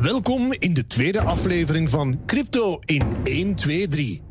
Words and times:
Welkom 0.00 0.52
in 0.58 0.74
de 0.74 0.86
tweede 0.86 1.20
aflevering 1.20 1.90
van 1.90 2.20
Crypto 2.26 2.78
in 2.84 3.02
1, 3.24 3.54
2, 3.54 3.88
3. 3.88 4.22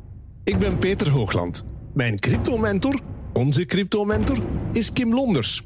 Ik 0.44 0.58
ben 0.58 0.78
Peter 0.78 1.10
Hoogland. 1.10 1.64
Mijn 1.94 2.20
crypto-mentor, 2.20 3.00
onze 3.34 3.66
crypto-mentor, 3.66 4.38
is 4.72 4.94
Kim 4.94 5.14
Londers. 5.14 5.64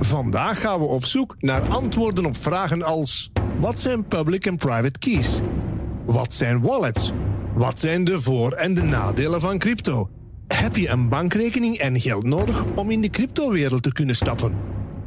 Vandaag 0.00 0.60
gaan 0.60 0.78
we 0.78 0.84
op 0.84 1.04
zoek 1.04 1.36
naar 1.38 1.62
antwoorden 1.62 2.26
op 2.26 2.36
vragen 2.36 2.82
als... 2.82 3.30
Wat 3.60 3.80
zijn 3.80 4.06
public 4.06 4.46
en 4.46 4.56
private 4.56 4.98
keys? 4.98 5.40
Wat 6.04 6.34
zijn 6.34 6.60
wallets? 6.62 7.12
Wat 7.54 7.78
zijn 7.78 8.04
de 8.04 8.20
voor- 8.20 8.52
en 8.52 8.74
de 8.74 8.82
nadelen 8.82 9.40
van 9.40 9.58
crypto? 9.58 10.10
Heb 10.46 10.76
je 10.76 10.88
een 10.88 11.08
bankrekening 11.08 11.76
en 11.76 12.00
geld 12.00 12.24
nodig 12.24 12.64
om 12.74 12.90
in 12.90 13.00
de 13.00 13.10
cryptowereld 13.10 13.82
te 13.82 13.92
kunnen 13.92 14.16
stappen? 14.16 14.56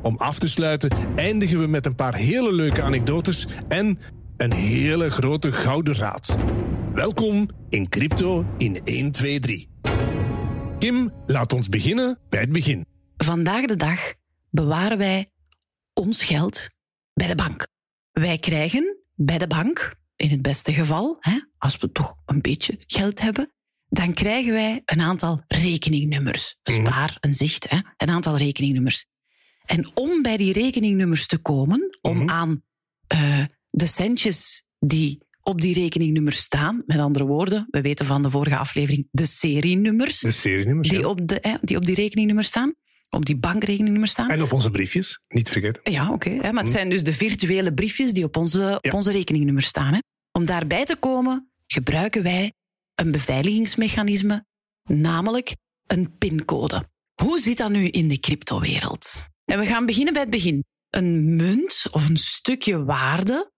Om 0.02 0.18
af 0.18 0.40
te 0.40 0.50
sluiten 0.50 0.92
eindigen 1.16 1.60
we 1.60 1.68
met 1.68 1.86
een 1.86 1.96
paar 1.96 2.16
hele 2.16 2.54
leuke 2.54 2.82
anekdotes 2.82 3.48
en 3.68 4.00
een 4.42 4.54
hele 4.54 5.10
grote 5.10 5.52
gouden 5.52 5.96
raad. 5.96 6.38
Welkom 6.94 7.50
in 7.70 7.90
Crypto 7.90 8.56
in 8.58 8.82
1, 8.84 9.12
2, 9.12 9.40
3. 9.40 9.70
Kim, 10.80 11.12
laat 11.26 11.54
ons 11.54 11.70
beginnen 11.70 12.20
bij 12.30 12.40
het 12.40 12.52
begin. 12.52 12.86
Vandaag 13.18 13.66
de 13.66 13.76
dag 13.76 14.14
bewaren 14.50 14.98
wij 14.98 15.32
ons 15.94 16.24
geld 16.24 16.70
bij 17.14 17.28
de 17.28 17.36
bank. 17.36 17.68
Wij 18.12 18.38
krijgen 18.38 18.98
bij 19.16 19.38
de 19.38 19.48
bank, 19.48 19.96
in 20.16 20.30
het 20.30 20.42
beste 20.42 20.74
geval, 20.74 21.18
hè, 21.20 21.40
als 21.58 21.78
we 21.78 21.92
toch 21.92 22.16
een 22.26 22.42
beetje 22.42 22.80
geld 22.88 23.22
hebben, 23.22 23.54
dan 23.88 24.14
krijgen 24.14 24.54
wij 24.54 24.82
een 24.86 25.02
aantal 25.02 25.44
rekeningnummers. 25.48 26.58
Een 26.64 26.74
spaar, 26.74 27.18
een 27.20 27.34
zicht, 27.34 27.70
hè, 27.70 27.80
een 27.98 28.10
aantal 28.10 28.38
rekeningnummers. 28.38 29.06
En 29.66 29.98
om 29.98 30.22
bij 30.22 30.38
die 30.38 30.54
rekeningnummers 30.54 31.28
te 31.28 31.38
komen, 31.38 31.98
om 32.02 32.30
aan 32.30 32.64
eh, 33.08 33.44
de 33.72 33.86
centjes 33.86 34.64
die 34.80 35.20
op 35.44 35.62
die 35.62 35.74
rekeningnummers 35.74 36.38
staan, 36.38 36.84
met 36.86 36.98
andere 36.98 37.26
woorden, 37.26 37.68
we 37.70 37.82
weten 37.82 38.06
van 38.06 38.22
de 38.22 38.30
vorige 38.30 38.58
aflevering 38.58 39.08
de 39.12 39.26
serienummers 39.26 40.20
De 40.20 40.32
serienummers. 40.32 40.90
die 40.90 41.00
ja. 41.00 41.08
op, 41.08 41.28
de, 41.28 41.60
die 41.62 41.78
op 41.78 41.86
die 41.86 41.96
rekeningnummers 41.96 42.48
staan, 42.48 42.74
op 43.10 43.26
die 43.26 43.38
bankrekeningnummers 43.38 44.12
staan. 44.12 44.30
En 44.30 44.42
op 44.42 44.52
onze 44.52 44.72
briefjes, 44.72 45.20
niet 45.28 45.50
vergeten. 45.50 45.92
Ja, 45.92 46.12
oké. 46.12 46.52
maar 46.52 46.64
het 46.64 46.72
zijn 46.72 46.90
dus 46.90 47.04
de 47.04 47.14
virtuele 47.14 47.74
briefjes 47.74 48.14
die 48.14 48.24
op 48.24 48.38
onze, 48.38 48.78
op 48.82 48.94
onze 48.94 49.12
rekeningnummers 49.12 49.68
staan. 49.68 49.94
Hè. 49.94 50.00
Om 50.32 50.46
daarbij 50.46 50.86
te 50.86 50.96
komen, 50.96 51.52
gebruiken 51.68 52.24
wij 52.24 52.54
een 52.96 53.12
beveiligingsmechanisme, 53.12 54.46
namelijk 54.84 55.56
een 55.88 56.18
pincode. 56.18 56.90
Hoe 57.22 57.40
zit 57.40 57.58
dat 57.58 57.72
nu 57.72 57.88
in 57.88 58.08
de 58.08 58.20
cryptowereld? 58.20 59.26
En 59.46 59.60
we 59.60 59.66
gaan 59.66 59.86
beginnen 59.86 60.14
bij 60.14 60.22
het 60.22 60.32
begin. 60.32 60.64
Een 60.90 61.36
munt 61.36 61.86
of 61.92 62.10
een 62.10 62.18
stukje 62.18 62.84
waarde 62.84 63.52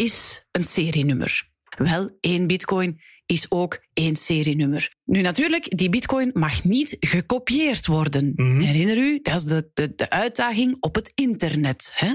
is 0.00 0.44
een 0.50 0.64
serienummer. 0.64 1.48
Wel, 1.78 2.16
één 2.20 2.46
bitcoin 2.46 3.00
is 3.26 3.50
ook 3.50 3.84
één 3.92 4.16
serienummer. 4.16 4.94
Nu 5.04 5.20
natuurlijk, 5.20 5.76
die 5.76 5.88
bitcoin 5.88 6.30
mag 6.34 6.64
niet 6.64 6.96
gekopieerd 7.00 7.86
worden. 7.86 8.32
Mhm. 8.36 8.60
Herinner 8.60 8.96
u, 8.96 9.20
dat 9.22 9.34
is 9.34 9.44
de, 9.44 9.70
de, 9.74 9.94
de 9.94 10.10
uitdaging 10.10 10.76
op 10.80 10.94
het 10.94 11.12
internet. 11.14 11.90
Hè? 11.94 12.14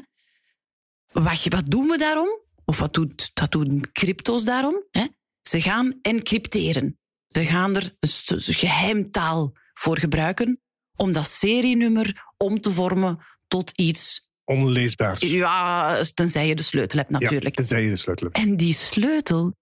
Wat, 1.12 1.44
wat 1.44 1.72
doen 1.72 1.88
we 1.88 1.98
daarom? 1.98 2.42
Of 2.66 2.80
wat 2.80 2.94
doet, 2.94 3.32
dat 3.34 3.52
doen 3.52 3.86
crypto's 3.92 4.44
daarom? 4.44 4.84
Hè? 4.92 5.06
Ze 5.42 5.62
gaan 5.62 6.00
encrypteren. 6.02 7.00
Ze 7.28 7.46
gaan 7.46 7.76
er 7.76 7.94
een 8.00 8.42
geheimtaal 8.42 9.52
voor 9.74 9.98
gebruiken 9.98 10.62
om 10.96 11.12
dat 11.12 11.28
serienummer 11.28 12.34
om 12.38 12.62
te 12.62 12.72
vormen 12.72 13.20
tot 13.48 13.78
iets... 13.78 14.32
Onleesbaars. 14.46 15.22
Ja, 15.22 16.04
tenzij 16.14 16.48
je 16.48 16.56
de 16.56 16.64
sleutel 16.64 17.00
hebt 17.00 17.12
natuurlijk. 17.12 17.46
Ja, 17.46 17.52
tenzij 17.52 17.84
je 17.84 17.90
de 17.90 17.98
sleutel 17.98 18.26
hebt. 18.26 18.38
En 18.38 18.58
die 18.58 18.74
sleutel, 18.74 19.56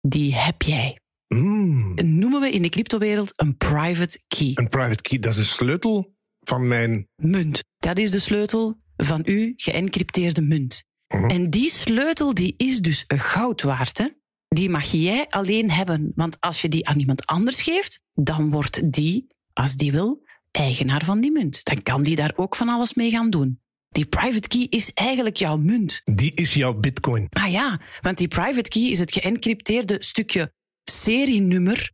die 0.00 0.34
heb 0.34 0.62
jij. 0.62 0.98
Mm. 1.28 1.94
Noemen 1.94 2.40
we 2.40 2.50
in 2.50 2.62
de 2.62 2.68
cryptowereld 2.68 3.32
een 3.36 3.56
private 3.56 4.20
key. 4.28 4.50
Een 4.54 4.68
private 4.68 5.02
key, 5.02 5.18
dat 5.18 5.30
is 5.32 5.38
de 5.38 5.44
sleutel 5.44 6.14
van 6.40 6.68
mijn... 6.68 7.08
munt. 7.22 7.64
Dat 7.78 7.98
is 7.98 8.10
de 8.10 8.18
sleutel 8.18 8.80
van 8.96 9.22
uw 9.24 9.52
geëncrypteerde 9.56 10.42
munt. 10.42 10.84
Mhm. 11.08 11.30
En 11.30 11.50
die 11.50 11.70
sleutel 11.70 12.34
die 12.34 12.54
is 12.56 12.80
dus 12.80 13.04
goud 13.06 13.62
waard. 13.62 13.98
Hè? 13.98 14.08
Die 14.48 14.70
mag 14.70 14.84
jij 14.84 15.26
alleen 15.28 15.70
hebben. 15.70 16.12
Want 16.14 16.40
als 16.40 16.62
je 16.62 16.68
die 16.68 16.88
aan 16.88 16.98
iemand 16.98 17.26
anders 17.26 17.62
geeft, 17.62 18.00
dan 18.14 18.50
wordt 18.50 18.92
die, 18.92 19.26
als 19.52 19.76
die 19.76 19.92
wil, 19.92 20.24
eigenaar 20.50 21.04
van 21.04 21.20
die 21.20 21.32
munt. 21.32 21.64
Dan 21.64 21.82
kan 21.82 22.02
die 22.02 22.16
daar 22.16 22.32
ook 22.36 22.56
van 22.56 22.68
alles 22.68 22.94
mee 22.94 23.10
gaan 23.10 23.30
doen. 23.30 23.60
Die 23.88 24.06
private 24.06 24.48
key 24.48 24.66
is 24.70 24.92
eigenlijk 24.92 25.36
jouw 25.36 25.56
munt. 25.56 26.00
Die 26.04 26.34
is 26.34 26.54
jouw 26.54 26.74
bitcoin. 26.74 27.26
Ah 27.30 27.50
ja, 27.50 27.80
want 28.00 28.18
die 28.18 28.28
private 28.28 28.68
key 28.68 28.82
is 28.82 28.98
het 28.98 29.12
geëncrypteerde 29.12 29.96
stukje 29.98 30.52
serienummer 30.84 31.92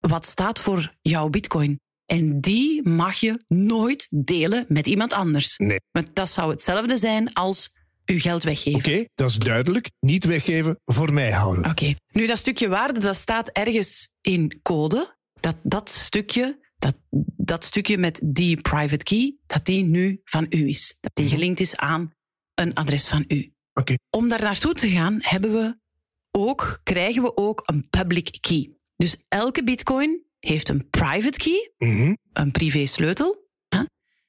wat 0.00 0.26
staat 0.26 0.60
voor 0.60 0.94
jouw 1.00 1.28
bitcoin. 1.28 1.80
En 2.06 2.40
die 2.40 2.88
mag 2.88 3.16
je 3.16 3.44
nooit 3.48 4.06
delen 4.10 4.64
met 4.68 4.86
iemand 4.86 5.12
anders. 5.12 5.56
Nee. 5.56 5.80
Want 5.90 6.08
dat 6.12 6.30
zou 6.30 6.50
hetzelfde 6.50 6.96
zijn 6.96 7.32
als 7.32 7.72
uw 8.04 8.18
geld 8.18 8.42
weggeven. 8.42 8.92
Oké, 8.92 9.04
dat 9.14 9.30
is 9.30 9.36
duidelijk. 9.36 9.90
Niet 10.00 10.24
weggeven, 10.24 10.80
voor 10.84 11.12
mij 11.12 11.32
houden. 11.32 11.70
Oké. 11.70 11.94
Nu, 12.12 12.26
dat 12.26 12.38
stukje 12.38 12.68
waarde, 12.68 13.00
dat 13.00 13.16
staat 13.16 13.48
ergens 13.48 14.08
in 14.20 14.58
code. 14.62 15.16
Dat, 15.40 15.56
dat, 15.62 15.90
stukje, 15.90 16.58
dat, 16.78 16.98
dat 17.44 17.64
stukje 17.64 17.98
met 17.98 18.20
die 18.24 18.60
private 18.60 19.02
key, 19.04 19.36
dat 19.46 19.64
die 19.64 19.84
nu 19.84 20.20
van 20.24 20.46
u 20.48 20.68
is. 20.68 20.96
Dat 21.00 21.10
die 21.14 21.28
gelinkt 21.28 21.60
is 21.60 21.76
aan 21.76 22.12
een 22.54 22.74
adres 22.74 23.08
van 23.08 23.24
u. 23.28 23.52
Om 24.10 24.28
daar 24.28 24.42
naartoe 24.42 24.74
te 24.74 24.90
gaan, 24.90 25.16
hebben 25.20 25.52
we 25.52 25.76
ook, 26.30 26.80
krijgen 26.82 27.22
we 27.22 27.36
ook 27.36 27.62
een 27.64 27.88
public 27.90 28.38
key. 28.40 28.70
Dus 28.96 29.16
elke 29.28 29.64
bitcoin 29.64 30.22
heeft 30.38 30.68
een 30.68 30.90
private 30.90 31.38
key, 31.38 31.72
Mhm. 31.78 32.14
een 32.32 32.50
privé 32.50 32.86
sleutel, 32.86 33.48
hè, 33.68 33.82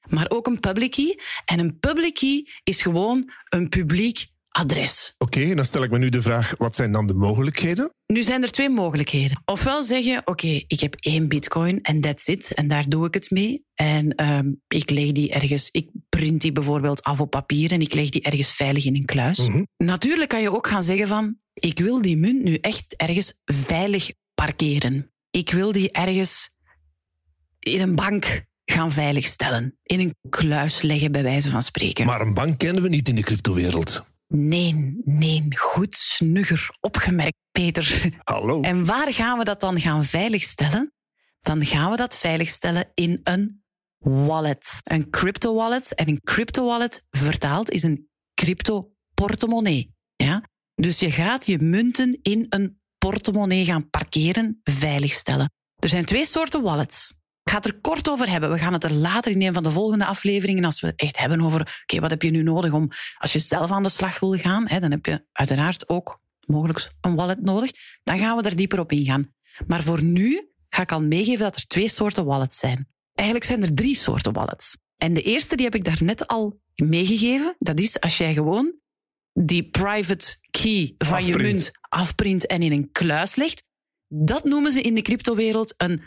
maar 0.08 0.30
ook 0.30 0.46
een 0.46 0.60
public 0.60 0.90
key. 0.90 1.18
En 1.44 1.58
een 1.58 1.78
public 1.78 2.14
key 2.14 2.46
is 2.62 2.82
gewoon 2.82 3.30
een 3.48 3.68
publiek 3.68 4.26
adres. 4.56 5.14
Oké, 5.18 5.54
dan 5.54 5.64
stel 5.64 5.82
ik 5.82 5.90
me 5.90 5.98
nu 5.98 6.08
de 6.08 6.22
vraag, 6.22 6.54
wat 6.58 6.74
zijn 6.74 6.92
dan 6.92 7.06
de 7.06 7.14
mogelijkheden? 7.14 7.94
Nu 8.06 8.22
zijn 8.22 8.42
er 8.42 8.50
twee 8.50 8.68
mogelijkheden. 8.68 9.42
Ofwel 9.44 9.82
zeggen, 9.82 10.22
oké, 10.24 10.62
ik 10.66 10.80
heb 10.80 10.94
één 10.94 11.28
bitcoin 11.28 11.82
en 11.82 12.00
that's 12.00 12.26
it. 12.26 12.54
En 12.54 12.68
daar 12.68 12.84
doe 12.84 13.06
ik 13.06 13.14
het 13.14 13.30
mee. 13.30 13.64
En 13.74 14.14
ehm, 14.14 14.52
ik 14.68 14.90
leg 14.90 15.12
die 15.12 15.30
ergens, 15.30 15.68
ik 15.70 15.88
print 16.08 16.40
die 16.40 16.52
bijvoorbeeld 16.52 17.02
af 17.02 17.20
op 17.20 17.30
papier 17.30 17.72
en 17.72 17.80
ik 17.80 17.94
leg 17.94 18.08
die 18.08 18.22
ergens 18.22 18.52
veilig 18.52 18.84
in 18.84 18.94
een 18.94 19.04
kluis. 19.04 19.38
Mhm. 19.38 19.62
Natuurlijk 19.76 20.28
kan 20.28 20.40
je 20.40 20.56
ook 20.56 20.66
gaan 20.66 20.82
zeggen 20.82 21.08
van, 21.08 21.38
ik 21.54 21.78
wil 21.78 22.02
die 22.02 22.16
munt 22.16 22.42
nu 22.42 22.54
echt 22.54 22.96
ergens 22.96 23.40
veilig 23.44 24.10
parkeren. 24.34 25.12
Ik 25.30 25.50
wil 25.50 25.72
die 25.72 25.90
ergens 25.90 26.50
in 27.58 27.80
een 27.80 27.94
bank 27.94 28.44
gaan 28.64 28.92
veiligstellen. 28.92 29.78
In 29.82 30.00
een 30.00 30.14
kluis 30.30 30.82
leggen, 30.82 31.12
bij 31.12 31.22
wijze 31.22 31.50
van 31.50 31.62
spreken. 31.62 32.06
Maar 32.06 32.20
een 32.20 32.34
bank 32.34 32.58
kennen 32.58 32.82
we 32.82 32.88
niet 32.88 33.08
in 33.08 33.14
de 33.14 33.22
cryptowereld. 33.22 34.04
Nee, 34.28 35.00
nee, 35.04 35.46
goed 35.48 35.94
snugger 35.94 36.68
opgemerkt, 36.80 37.38
Peter. 37.50 38.12
Hallo. 38.24 38.60
En 38.60 38.84
waar 38.84 39.12
gaan 39.12 39.38
we 39.38 39.44
dat 39.44 39.60
dan 39.60 39.80
gaan 39.80 40.04
veiligstellen? 40.04 40.92
Dan 41.40 41.64
gaan 41.64 41.90
we 41.90 41.96
dat 41.96 42.16
veiligstellen 42.16 42.90
in 42.94 43.20
een 43.22 43.64
wallet. 43.98 44.80
Een 44.82 45.10
crypto 45.10 45.54
wallet. 45.54 45.94
En 45.94 46.08
een 46.08 46.20
crypto 46.20 46.64
wallet 46.64 47.04
vertaald 47.10 47.70
is 47.70 47.82
een 47.82 48.08
crypto 48.34 48.92
portemonnee. 49.14 49.94
Ja? 50.16 50.42
Dus 50.74 50.98
je 50.98 51.10
gaat 51.10 51.46
je 51.46 51.58
munten 51.58 52.18
in 52.22 52.46
een 52.48 52.80
portemonnee 52.98 53.64
gaan 53.64 53.90
parkeren, 53.90 54.60
veiligstellen. 54.62 55.52
Er 55.76 55.88
zijn 55.88 56.04
twee 56.04 56.26
soorten 56.26 56.62
wallets. 56.62 57.15
Ik 57.46 57.52
ga 57.52 57.58
het 57.58 57.66
er 57.66 57.80
kort 57.80 58.08
over 58.08 58.30
hebben. 58.30 58.50
We 58.50 58.58
gaan 58.58 58.72
het 58.72 58.84
er 58.84 58.92
later 58.92 59.32
in 59.32 59.42
een 59.42 59.52
van 59.52 59.62
de 59.62 59.70
volgende 59.70 60.04
afleveringen, 60.04 60.64
als 60.64 60.80
we 60.80 60.86
het 60.86 61.00
echt 61.00 61.18
hebben 61.18 61.40
over, 61.40 61.80
oké, 61.82 62.00
wat 62.00 62.10
heb 62.10 62.22
je 62.22 62.30
nu 62.30 62.42
nodig 62.42 62.72
om, 62.72 62.90
als 63.18 63.32
je 63.32 63.38
zelf 63.38 63.70
aan 63.70 63.82
de 63.82 63.88
slag 63.88 64.20
wil 64.20 64.32
gaan, 64.32 64.68
hè, 64.68 64.80
dan 64.80 64.90
heb 64.90 65.06
je 65.06 65.24
uiteraard 65.32 65.88
ook 65.88 66.20
mogelijk 66.46 66.90
een 67.00 67.14
wallet 67.14 67.42
nodig. 67.42 67.70
Dan 68.04 68.18
gaan 68.18 68.36
we 68.36 68.42
er 68.42 68.56
dieper 68.56 68.78
op 68.78 68.92
ingaan. 68.92 69.34
Maar 69.66 69.82
voor 69.82 70.02
nu 70.02 70.50
ga 70.68 70.82
ik 70.82 70.92
al 70.92 71.02
meegeven 71.02 71.44
dat 71.44 71.56
er 71.56 71.66
twee 71.66 71.88
soorten 71.88 72.24
wallets 72.24 72.58
zijn. 72.58 72.88
Eigenlijk 73.14 73.48
zijn 73.48 73.62
er 73.62 73.74
drie 73.74 73.96
soorten 73.96 74.32
wallets. 74.32 74.78
En 74.96 75.12
de 75.12 75.22
eerste, 75.22 75.56
die 75.56 75.64
heb 75.64 75.74
ik 75.74 75.84
daarnet 75.84 76.26
al 76.26 76.60
meegegeven. 76.74 77.54
Dat 77.58 77.80
is 77.80 78.00
als 78.00 78.16
jij 78.16 78.34
gewoon 78.34 78.74
die 79.32 79.70
private 79.70 80.36
key 80.50 80.94
van 80.98 81.24
je 81.24 81.36
munt 81.36 81.70
afprint 81.80 82.46
en 82.46 82.62
in 82.62 82.72
een 82.72 82.90
kluis 82.92 83.34
legt. 83.34 83.62
Dat 84.08 84.44
noemen 84.44 84.72
ze 84.72 84.80
in 84.80 84.94
de 84.94 85.02
cryptowereld 85.02 85.74
een 85.76 86.02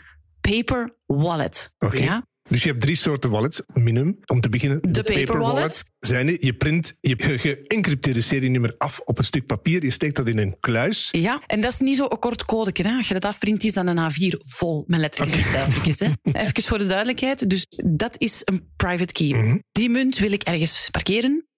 paper 0.56 0.96
wallet. 1.06 1.72
Oké. 1.78 1.98
Ja? 1.98 2.28
Dus 2.48 2.62
je 2.62 2.68
hebt 2.68 2.80
drie 2.80 2.96
soorten 2.96 3.30
wallets, 3.30 3.62
minimum. 3.74 4.18
Om 4.26 4.40
te 4.40 4.48
beginnen, 4.48 4.92
De 4.92 5.02
paper 5.02 5.38
wallet. 5.38 5.84
Zijn 5.98 6.36
je 6.40 6.54
print 6.54 6.96
je 7.00 7.14
ge- 7.18 7.38
geëncrypteerde 7.38 8.20
serienummer 8.20 8.74
af 8.78 9.00
op 9.04 9.18
een 9.18 9.24
stuk 9.24 9.46
papier, 9.46 9.84
je 9.84 9.90
steekt 9.90 10.16
dat 10.16 10.28
in 10.28 10.38
een 10.38 10.56
kluis. 10.60 11.08
Ja, 11.10 11.42
en 11.46 11.60
dat 11.60 11.72
is 11.72 11.78
niet 11.80 11.96
zo 11.96 12.06
een 12.08 12.18
kort 12.18 12.44
codeke. 12.44 12.88
Hè. 12.88 12.96
Als 12.96 13.08
je 13.08 13.14
dat 13.14 13.24
afprint, 13.24 13.64
is 13.64 13.72
dan 13.72 13.86
een 13.86 14.10
A4 14.12 14.36
vol 14.38 14.84
met 14.86 15.00
lettertjes 15.00 15.38
en 15.38 15.44
cijfertjes. 15.44 15.98
Hè. 15.98 16.06
Even 16.46 16.62
voor 16.62 16.78
de 16.78 16.86
duidelijkheid. 16.86 17.50
Dus 17.50 17.66
dat 17.84 18.14
is 18.18 18.42
een 18.44 18.70
private 18.76 19.12
key. 19.12 19.28
Mhm. 19.28 19.58
Die 19.72 19.90
munt 19.90 20.18
wil 20.18 20.32
ik 20.32 20.42
ergens 20.42 20.88
parkeren. 20.90 21.48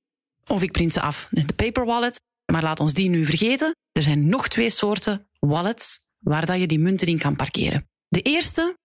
Of 0.46 0.62
ik 0.62 0.72
print 0.72 0.92
ze 0.92 1.00
af. 1.00 1.26
De 1.30 1.52
paper 1.56 1.84
wallet 1.84 2.20
Maar 2.52 2.62
laat 2.62 2.80
ons 2.80 2.94
die 2.94 3.08
nu 3.08 3.24
vergeten. 3.24 3.76
Er 3.92 4.02
zijn 4.02 4.28
nog 4.28 4.48
twee 4.48 4.70
soorten 4.70 5.28
wallets 5.38 6.06
waar 6.18 6.46
dat 6.46 6.60
je 6.60 6.66
die 6.66 6.78
munten 6.78 7.06
in 7.06 7.18
kan 7.18 7.36
parkeren. 7.36 7.88
De 8.08 8.20
eerste 8.22 8.76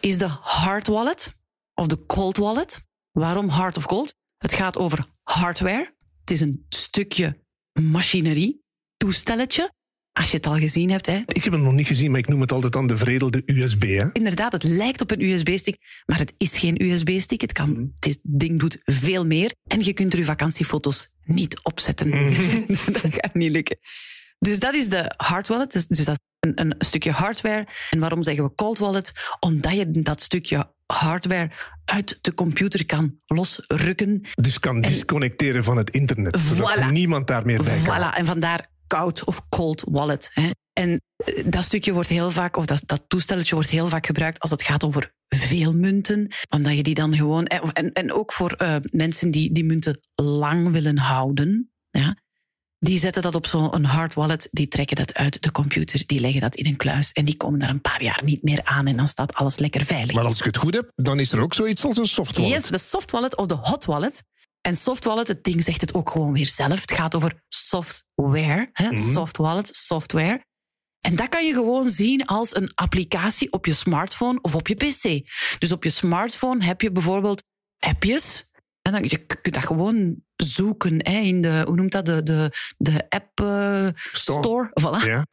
is 0.00 0.18
de 0.18 0.26
hard 0.26 0.86
wallet 0.86 1.34
of 1.74 1.86
de 1.86 2.06
cold 2.06 2.36
wallet. 2.36 2.82
Waarom 3.12 3.48
hard 3.48 3.76
of 3.76 3.86
cold? 3.86 4.14
Het 4.38 4.52
gaat 4.52 4.78
over 4.78 5.06
hardware. 5.22 5.94
Het 6.20 6.30
is 6.30 6.40
een 6.40 6.64
stukje 6.68 7.42
machinerie, 7.72 8.64
toestelletje. 8.96 9.72
Als 10.12 10.30
je 10.30 10.36
het 10.36 10.46
al 10.46 10.56
gezien 10.56 10.90
hebt. 10.90 11.06
Hè. 11.06 11.22
Ik 11.26 11.44
heb 11.44 11.52
het 11.52 11.62
nog 11.62 11.72
niet 11.72 11.86
gezien, 11.86 12.10
maar 12.10 12.20
ik 12.20 12.28
noem 12.28 12.40
het 12.40 12.52
altijd 12.52 12.76
aan 12.76 12.86
de 12.86 12.96
vredelde 12.96 13.42
USB. 13.44 13.82
Hè? 13.82 14.12
Inderdaad, 14.12 14.52
het 14.52 14.62
lijkt 14.62 15.00
op 15.00 15.10
een 15.10 15.20
USB-stick, 15.20 15.76
maar 16.06 16.18
het 16.18 16.34
is 16.36 16.58
geen 16.58 16.84
USB-stick. 16.84 17.40
Het, 17.40 17.52
kan, 17.52 17.92
het 17.98 18.20
ding 18.22 18.60
doet 18.60 18.78
veel 18.84 19.26
meer. 19.26 19.54
En 19.66 19.84
je 19.84 19.92
kunt 19.92 20.12
er 20.12 20.18
je 20.18 20.24
vakantiefoto's 20.24 21.10
niet 21.24 21.62
opzetten. 21.62 22.10
dat 23.02 23.14
gaat 23.14 23.34
niet 23.34 23.50
lukken. 23.50 23.78
Dus 24.38 24.58
dat 24.58 24.74
is 24.74 24.88
de 24.88 25.14
hard 25.16 25.48
wallet. 25.48 25.72
Dus, 25.72 25.86
dus 25.86 26.04
dat 26.04 26.14
is 26.14 26.33
een, 26.44 26.60
een, 26.60 26.74
stukje 26.78 27.10
hardware. 27.10 27.66
En 27.90 27.98
waarom 27.98 28.22
zeggen 28.22 28.44
we 28.44 28.54
cold 28.54 28.78
wallet? 28.78 29.12
Omdat 29.40 29.72
je 29.72 29.90
dat 29.90 30.22
stukje 30.22 30.72
hardware 30.86 31.50
uit 31.84 32.18
de 32.20 32.34
computer 32.34 32.86
kan 32.86 33.20
losrukken. 33.26 34.20
Dus 34.34 34.58
kan 34.58 34.80
disconnecteren 34.80 35.64
van 35.64 35.76
het 35.76 35.90
internet. 35.90 36.38
Voilà. 36.40 36.90
niemand 36.90 37.26
daar 37.26 37.44
meer 37.44 37.62
bij 37.62 37.80
kan. 37.84 37.96
Voilà. 37.96 38.16
En 38.16 38.26
vandaar 38.26 38.66
koud 38.86 39.24
of 39.24 39.48
cold 39.48 39.84
wallet. 39.90 40.30
Hè. 40.32 40.50
En 40.72 41.00
eh, 41.16 41.44
dat 41.46 41.64
stukje 41.64 41.92
wordt 41.92 42.08
heel 42.08 42.30
vaak, 42.30 42.56
of 42.56 42.66
dat, 42.66 42.82
dat 42.86 43.04
toestelletje 43.08 43.54
wordt 43.54 43.70
heel 43.70 43.88
vaak 43.88 44.06
gebruikt 44.06 44.40
als 44.40 44.50
het 44.50 44.62
gaat 44.62 44.84
over 44.84 45.12
veel 45.28 45.72
munten. 45.72 46.28
Omdat 46.48 46.76
je 46.76 46.82
die 46.82 46.94
dan 46.94 47.16
gewoon. 47.16 47.46
Eh, 47.46 47.68
en, 47.72 47.92
en 47.92 48.12
ook 48.12 48.32
voor 48.32 48.54
uh, 48.62 48.76
mensen 48.90 49.30
die 49.30 49.52
die 49.52 49.64
munten 49.64 50.00
lang 50.14 50.70
willen 50.70 50.98
houden. 50.98 51.72
Ja, 51.90 52.16
die 52.78 52.98
zetten 52.98 53.22
dat 53.22 53.34
op 53.34 53.46
zo'n 53.46 53.84
hard 53.84 54.14
wallet, 54.14 54.48
die 54.50 54.68
trekken 54.68 54.96
dat 54.96 55.14
uit 55.14 55.42
de 55.42 55.50
computer, 55.50 56.02
die 56.06 56.20
leggen 56.20 56.40
dat 56.40 56.54
in 56.54 56.66
een 56.66 56.76
kluis 56.76 57.12
en 57.12 57.24
die 57.24 57.36
komen 57.36 57.58
daar 57.58 57.68
een 57.68 57.80
paar 57.80 58.02
jaar 58.02 58.20
niet 58.24 58.42
meer 58.42 58.60
aan 58.64 58.86
en 58.86 58.96
dan 58.96 59.08
staat 59.08 59.34
alles 59.34 59.58
lekker 59.58 59.84
veilig. 59.84 60.14
Maar 60.14 60.24
als 60.24 60.38
ik 60.38 60.44
het 60.44 60.56
goed 60.56 60.74
heb, 60.74 60.92
dan 60.94 61.20
is 61.20 61.32
er 61.32 61.40
ook 61.40 61.54
zoiets 61.54 61.84
als 61.84 61.96
een 61.96 62.06
soft 62.06 62.36
wallet. 62.36 62.52
Yes, 62.52 62.66
de 62.66 62.78
soft 62.78 63.10
wallet 63.10 63.36
of 63.36 63.46
de 63.46 63.54
hot 63.54 63.84
wallet. 63.84 64.22
En 64.60 64.76
soft 64.76 65.04
wallet, 65.04 65.28
het 65.28 65.44
ding 65.44 65.64
zegt 65.64 65.80
het 65.80 65.94
ook 65.94 66.10
gewoon 66.10 66.32
weer 66.32 66.46
zelf. 66.46 66.80
Het 66.80 66.92
gaat 66.92 67.14
over 67.14 67.42
software, 67.48 68.68
hè? 68.72 68.90
Mhm. 68.90 69.12
soft 69.12 69.36
wallet, 69.36 69.76
software. 69.76 70.44
En 71.00 71.16
dat 71.16 71.28
kan 71.28 71.46
je 71.46 71.52
gewoon 71.52 71.88
zien 71.88 72.26
als 72.26 72.56
een 72.56 72.70
applicatie 72.74 73.52
op 73.52 73.66
je 73.66 73.74
smartphone 73.74 74.38
of 74.40 74.54
op 74.54 74.68
je 74.68 74.74
pc. 74.74 75.30
Dus 75.58 75.72
op 75.72 75.84
je 75.84 75.90
smartphone 75.90 76.64
heb 76.64 76.80
je 76.80 76.92
bijvoorbeeld 76.92 77.42
appjes 77.78 78.48
en 78.86 78.92
dan, 78.92 79.02
je 79.02 79.18
kunt 79.18 79.54
dat 79.54 79.64
gewoon 79.64 80.16
zoeken 80.36 81.06
hè, 81.06 81.18
in 81.18 81.40
de, 81.40 81.62
hoe 81.66 81.76
noemt 81.76 81.92
dat, 81.92 82.06
de, 82.06 82.22
de, 82.22 82.50
de 82.76 83.06
app 83.08 83.40
uh, 83.40 83.88
store. 84.12 84.70
Voilà. 84.80 85.06
Ja. 85.06 85.24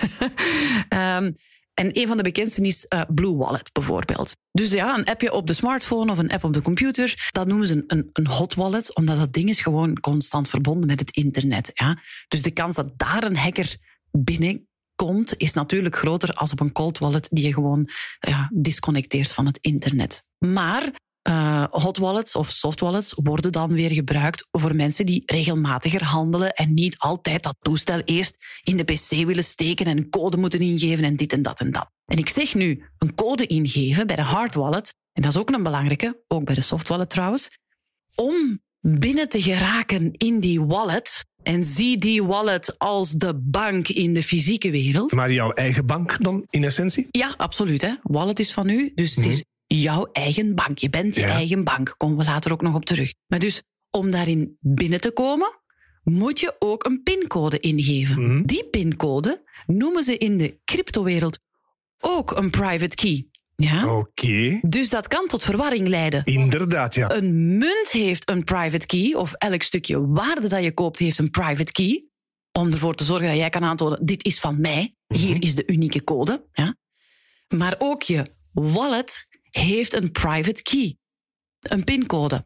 um, 1.17 1.35
en 1.81 1.99
een 1.99 2.07
van 2.07 2.17
de 2.17 2.23
bekendste 2.23 2.61
is 2.61 2.85
uh, 2.89 3.01
Blue 3.07 3.35
Wallet 3.35 3.71
bijvoorbeeld. 3.71 4.35
Dus 4.51 4.71
ja, 4.71 4.97
een 4.97 5.05
appje 5.05 5.31
op 5.31 5.47
de 5.47 5.53
smartphone 5.53 6.11
of 6.11 6.17
een 6.17 6.31
app 6.31 6.43
op 6.43 6.53
de 6.53 6.61
computer, 6.61 7.29
dat 7.31 7.47
noemen 7.47 7.67
ze 7.67 7.83
een, 7.87 8.09
een, 8.11 8.27
hot 8.27 8.53
wallet, 8.53 8.95
omdat 8.95 9.17
dat 9.17 9.33
ding 9.33 9.49
is 9.49 9.61
gewoon 9.61 9.99
constant 9.99 10.49
verbonden 10.49 10.87
met 10.87 10.99
het 10.99 11.11
internet. 11.11 11.71
Ja? 11.73 12.01
Dus 12.27 12.41
de 12.41 12.51
kans 12.51 12.75
dat 12.75 12.91
daar 12.97 13.23
een 13.23 13.37
hacker 13.37 13.77
binnenkomt, 14.11 15.33
is 15.37 15.53
natuurlijk 15.53 15.95
groter 15.95 16.33
als 16.33 16.51
op 16.51 16.59
een 16.59 16.71
cold 16.71 16.97
wallet 16.97 17.27
die 17.31 17.45
je 17.45 17.53
gewoon 17.53 17.89
ja, 18.19 18.49
disconnecteert 18.53 19.31
van 19.31 19.45
het 19.45 19.57
internet. 19.57 20.23
Maar 20.37 20.91
uh, 21.29 21.65
hot 21.69 21.97
wallets 21.97 22.35
of 22.35 22.49
soft 22.49 22.79
wallets 22.79 23.13
worden 23.23 23.51
dan 23.51 23.73
weer 23.73 23.91
gebruikt 23.91 24.47
voor 24.51 24.75
mensen 24.75 25.05
die 25.05 25.23
regelmatiger 25.25 26.03
handelen 26.03 26.53
en 26.53 26.73
niet 26.73 26.97
altijd 26.97 27.43
dat 27.43 27.55
toestel 27.59 27.99
eerst 27.99 28.35
in 28.63 28.77
de 28.77 28.83
pc 28.83 29.09
willen 29.09 29.43
steken 29.43 29.85
en 29.85 29.97
een 29.97 30.09
code 30.09 30.37
moeten 30.37 30.59
ingeven 30.59 31.03
en 31.03 31.15
dit 31.15 31.33
en 31.33 31.41
dat 31.41 31.59
en 31.59 31.71
dat. 31.71 31.89
En 32.05 32.17
ik 32.17 32.29
zeg 32.29 32.55
nu 32.55 32.83
een 32.97 33.15
code 33.15 33.45
ingeven 33.45 34.07
bij 34.07 34.15
de 34.15 34.21
hard 34.21 34.55
wallet, 34.55 34.93
en 35.13 35.21
dat 35.21 35.31
is 35.31 35.37
ook 35.37 35.49
een 35.49 35.63
belangrijke, 35.63 36.23
ook 36.27 36.45
bij 36.45 36.55
de 36.55 36.61
soft 36.61 36.87
wallet 36.87 37.09
trouwens, 37.09 37.49
om 38.15 38.59
binnen 38.79 39.29
te 39.29 39.41
geraken 39.41 40.11
in 40.11 40.39
die 40.39 40.61
wallet 40.61 41.25
en 41.43 41.63
zie 41.63 41.97
die 41.97 42.23
wallet 42.23 42.79
als 42.79 43.11
de 43.11 43.39
bank 43.43 43.87
in 43.87 44.13
de 44.13 44.23
fysieke 44.23 44.71
wereld. 44.71 45.11
Maar 45.11 45.31
jouw 45.31 45.51
eigen 45.51 45.85
bank 45.85 46.23
dan, 46.23 46.45
in 46.49 46.63
essentie? 46.63 47.07
Ja, 47.11 47.33
absoluut. 47.37 47.81
Hè. 47.81 47.95
Wallet 48.01 48.39
is 48.39 48.53
van 48.53 48.69
u, 48.69 48.91
dus 48.95 49.15
het 49.15 49.25
is 49.25 49.33
mhm 49.33 49.49
jouw 49.75 50.09
eigen 50.11 50.55
bank. 50.55 50.77
Je 50.77 50.89
bent 50.89 51.15
je 51.15 51.23
eigen 51.23 51.63
bank. 51.63 51.93
Komen 51.97 52.17
we 52.17 52.23
later 52.23 52.51
ook 52.51 52.61
nog 52.61 52.75
op 52.75 52.85
terug. 52.85 53.13
Maar 53.27 53.39
dus 53.39 53.63
om 53.89 54.11
daarin 54.11 54.57
binnen 54.59 55.01
te 55.01 55.11
komen, 55.11 55.59
moet 56.03 56.39
je 56.39 56.55
ook 56.59 56.85
een 56.85 57.03
pincode 57.03 57.59
ingeven. 57.59 58.21
Mhm. 58.21 58.43
Die 58.45 58.65
pincode 58.65 59.43
noemen 59.65 60.03
ze 60.03 60.17
in 60.17 60.37
de 60.37 60.59
cryptowereld 60.65 61.39
ook 61.99 62.31
een 62.31 62.49
private 62.49 62.95
key. 62.95 63.27
Ja? 63.55 63.95
Oké. 63.97 64.59
Dus 64.61 64.89
dat 64.89 65.07
kan 65.07 65.27
tot 65.27 65.43
verwarring 65.43 65.87
leiden. 65.87 66.23
Inderdaad, 66.23 66.95
ja. 66.95 67.11
Een 67.11 67.57
munt 67.57 67.91
heeft 67.91 68.29
een 68.29 68.43
private 68.43 68.85
key, 68.85 69.13
of 69.13 69.33
elk 69.33 69.61
stukje 69.61 70.07
waarde 70.07 70.47
dat 70.47 70.63
je 70.63 70.73
koopt 70.73 70.99
heeft 70.99 71.17
een 71.17 71.29
private 71.29 71.71
key, 71.71 72.05
om 72.51 72.71
ervoor 72.71 72.95
te 72.95 73.03
zorgen 73.03 73.27
dat 73.27 73.37
jij 73.37 73.49
kan 73.49 73.63
aantonen, 73.63 74.05
dit 74.05 74.25
is 74.25 74.39
van 74.39 74.61
mij, 74.61 74.95
hier 75.07 75.35
mhm. 75.35 75.41
is 75.41 75.55
de 75.55 75.67
unieke 75.67 76.03
code. 76.03 76.45
Ja? 76.53 76.75
Maar 77.47 77.75
ook 77.77 78.01
je 78.01 78.25
wallet 78.51 79.25
heeft 79.51 79.93
een 79.93 80.11
private 80.11 80.61
key, 80.61 80.97
een 81.59 81.83
pincode. 81.83 82.45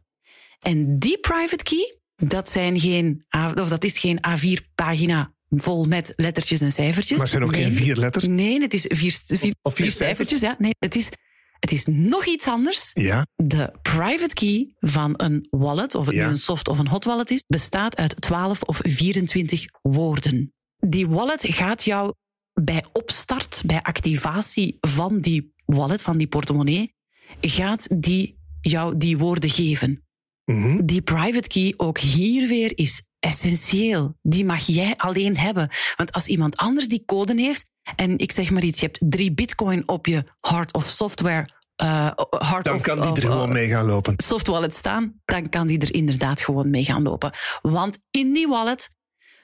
En 0.60 0.98
die 0.98 1.18
private 1.18 1.64
key, 1.64 1.98
dat, 2.16 2.50
zijn 2.50 2.80
geen, 2.80 3.24
of 3.54 3.68
dat 3.68 3.84
is 3.84 3.98
geen 3.98 4.18
A4-pagina 4.28 5.34
vol 5.50 5.84
met 5.84 6.12
lettertjes 6.16 6.60
en 6.60 6.72
cijfertjes. 6.72 7.18
Maar 7.18 7.28
zijn 7.28 7.44
ook 7.44 7.54
geen 7.54 7.74
vier 7.74 7.96
letters? 7.96 8.26
Nee, 8.26 8.60
het 8.60 8.74
is 8.74 8.84
vier, 8.88 9.12
vier, 9.38 9.54
of 9.62 9.74
vier, 9.74 9.92
cijfertjes. 9.92 10.40
Ja. 10.40 10.56
Nee, 10.58 10.74
het 10.78 10.96
is, 10.96 11.10
het 11.58 11.72
is 11.72 11.86
nog 11.86 12.26
iets 12.26 12.46
anders. 12.46 12.90
Ja? 12.92 13.26
De 13.34 13.72
private 13.82 14.34
key 14.34 14.74
van 14.78 15.14
een 15.16 15.46
wallet, 15.50 15.94
of 15.94 16.06
het 16.06 16.14
nu 16.14 16.22
een 16.22 16.36
soft 16.36 16.68
of 16.68 16.78
een 16.78 16.88
hot 16.88 17.04
wallet 17.04 17.30
is, 17.30 17.44
bestaat 17.46 17.96
uit 17.96 18.20
12 18.20 18.62
of 18.62 18.80
24 18.82 19.64
woorden. 19.82 20.54
Die 20.76 21.08
wallet 21.08 21.44
gaat 21.48 21.84
jou 21.84 22.12
bij 22.52 22.84
opstart, 22.92 23.62
bij 23.66 23.82
activatie 23.82 24.76
van 24.80 25.20
die 25.20 25.54
wallet, 25.64 26.02
van 26.02 26.18
die 26.18 26.26
portemonnee, 26.26 26.94
gaat 27.40 28.02
die 28.02 28.38
jou 28.60 28.96
die 28.96 29.18
woorden 29.18 29.50
geven. 29.50 30.04
Mhm. 30.44 30.84
Die 30.84 31.02
private 31.02 31.48
key 31.48 31.74
ook 31.76 31.98
hier 31.98 32.48
weer 32.48 32.72
is 32.74 33.02
essentieel. 33.18 34.16
Die 34.22 34.44
mag 34.44 34.66
jij 34.66 34.94
alleen 34.96 35.36
hebben. 35.36 35.68
Want 35.96 36.12
als 36.12 36.26
iemand 36.26 36.56
anders 36.56 36.88
die 36.88 37.04
code 37.04 37.40
heeft, 37.42 37.66
en 37.96 38.18
ik 38.18 38.32
zeg 38.32 38.50
maar 38.50 38.64
iets, 38.64 38.80
je 38.80 38.86
hebt 38.86 39.00
drie 39.08 39.34
bitcoin 39.34 39.88
op 39.88 40.06
je 40.06 40.24
hard 40.40 40.72
of 40.72 40.84
software. 40.84 41.48
Uh, 41.82 42.10
hard 42.28 42.64
dan 42.64 42.80
kan 42.80 43.00
die 43.00 43.22
er 43.22 43.30
gewoon 43.30 43.52
mee 43.52 43.68
gaan 43.68 43.86
lopen. 43.86 44.14
Soft 44.16 44.46
wallet 44.46 44.74
staan, 44.74 45.20
dan 45.24 45.48
kan 45.48 45.66
die 45.66 45.78
er 45.78 45.94
inderdaad 45.94 46.40
gewoon 46.40 46.70
mee 46.70 46.84
gaan 46.84 47.02
lopen. 47.02 47.30
Want 47.62 47.98
in 48.10 48.32
die 48.32 48.48
wallet 48.48 48.90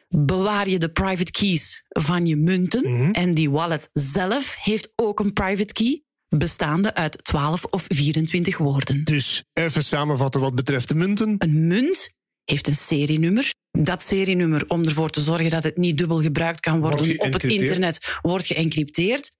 bewaar 0.09 0.69
je 0.69 0.79
de 0.79 0.93
private 0.93 1.31
keys 1.31 1.85
van 1.89 2.27
je 2.27 2.37
munten. 2.37 2.93
Mhm. 2.93 3.11
En 3.11 3.35
die 3.35 3.51
wallet 3.51 3.89
zelf 3.93 4.57
heeft 4.59 4.93
ook 4.95 5.21
een 5.21 5.33
private 5.33 5.73
key 5.73 6.03
bestaande 6.39 6.95
uit 6.95 7.25
12 7.25 7.65
of 7.65 7.85
24 7.89 8.59
woorden. 8.59 9.05
Dus 9.05 9.45
even 9.53 9.85
samenvatten 9.85 10.41
wat 10.41 10.55
betreft 10.55 10.89
de 10.89 10.95
munten. 10.95 11.35
Een 11.39 11.67
munt 11.67 12.11
heeft 12.45 12.67
een 12.67 12.75
serienummer. 12.75 13.55
Dat 13.71 14.05
serienummer, 14.05 14.65
om 14.67 14.85
ervoor 14.85 15.11
te 15.11 15.21
zorgen 15.21 15.51
dat 15.51 15.65
het 15.65 15.77
niet 15.77 15.99
dubbel 15.99 16.23
gebruikt 16.23 16.61
kan 16.61 16.81
worden 16.81 17.21
op 17.21 17.33
het 17.33 17.45
internet, 17.45 18.19
wordt 18.23 18.47
geëncrypteerd. 18.47 19.31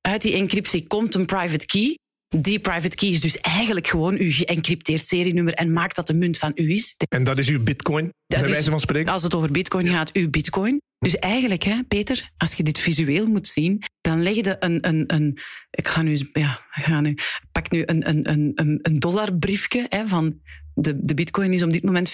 Uit 0.00 0.22
die 0.22 0.34
encryptie 0.34 0.86
komt 0.86 1.14
een 1.14 1.26
private 1.26 1.66
key. 1.66 1.98
Die 2.28 2.58
private 2.58 2.96
key 2.96 3.08
is 3.08 3.20
dus 3.20 3.40
eigenlijk 3.40 3.86
gewoon 3.86 4.16
uw 4.18 4.30
geëncrypteerd 4.30 5.06
serienummer 5.06 5.54
en 5.54 5.72
maakt 5.72 5.96
dat 5.96 6.06
de 6.06 6.14
munt 6.14 6.38
van 6.38 6.52
u 6.54 6.70
is. 6.70 6.94
En 7.08 7.24
dat 7.24 7.38
is 7.38 7.48
uw 7.48 7.62
bitcoin, 7.62 8.12
bij 8.26 8.48
wijze 8.48 8.70
van 8.70 8.80
spreken? 8.80 9.12
Als 9.12 9.22
het 9.22 9.34
over 9.34 9.50
bitcoin 9.50 9.88
gaat, 9.88 10.12
uw 10.12 10.30
bitcoin. 10.30 10.80
Dus 10.98 11.18
eigenlijk, 11.18 11.62
hè, 11.62 11.82
Peter, 11.88 12.30
als 12.36 12.52
je 12.54 12.62
dit 12.62 12.78
visueel 12.78 13.26
moet 13.26 13.48
zien, 13.48 13.82
dan 14.00 14.22
leg 14.22 14.34
je 14.34 14.56
een, 14.58 14.88
een, 14.88 15.04
een 15.06 15.38
ik 15.70 15.88
ga 15.88 16.02
nu, 16.02 16.18
ja, 16.32 16.66
ik 16.74 16.84
ga 16.84 17.00
nu, 17.00 17.14
pak 17.52 17.70
nu 17.70 17.82
een, 17.86 18.08
een, 18.08 18.30
een, 18.30 18.78
een 18.82 18.98
dollarbriefje 18.98 19.86
hè, 19.88 20.06
van 20.06 20.40
de, 20.74 21.00
de 21.00 21.14
bitcoin 21.14 21.52
is 21.52 21.62
op 21.62 21.72
dit 21.72 21.84
moment 21.84 22.10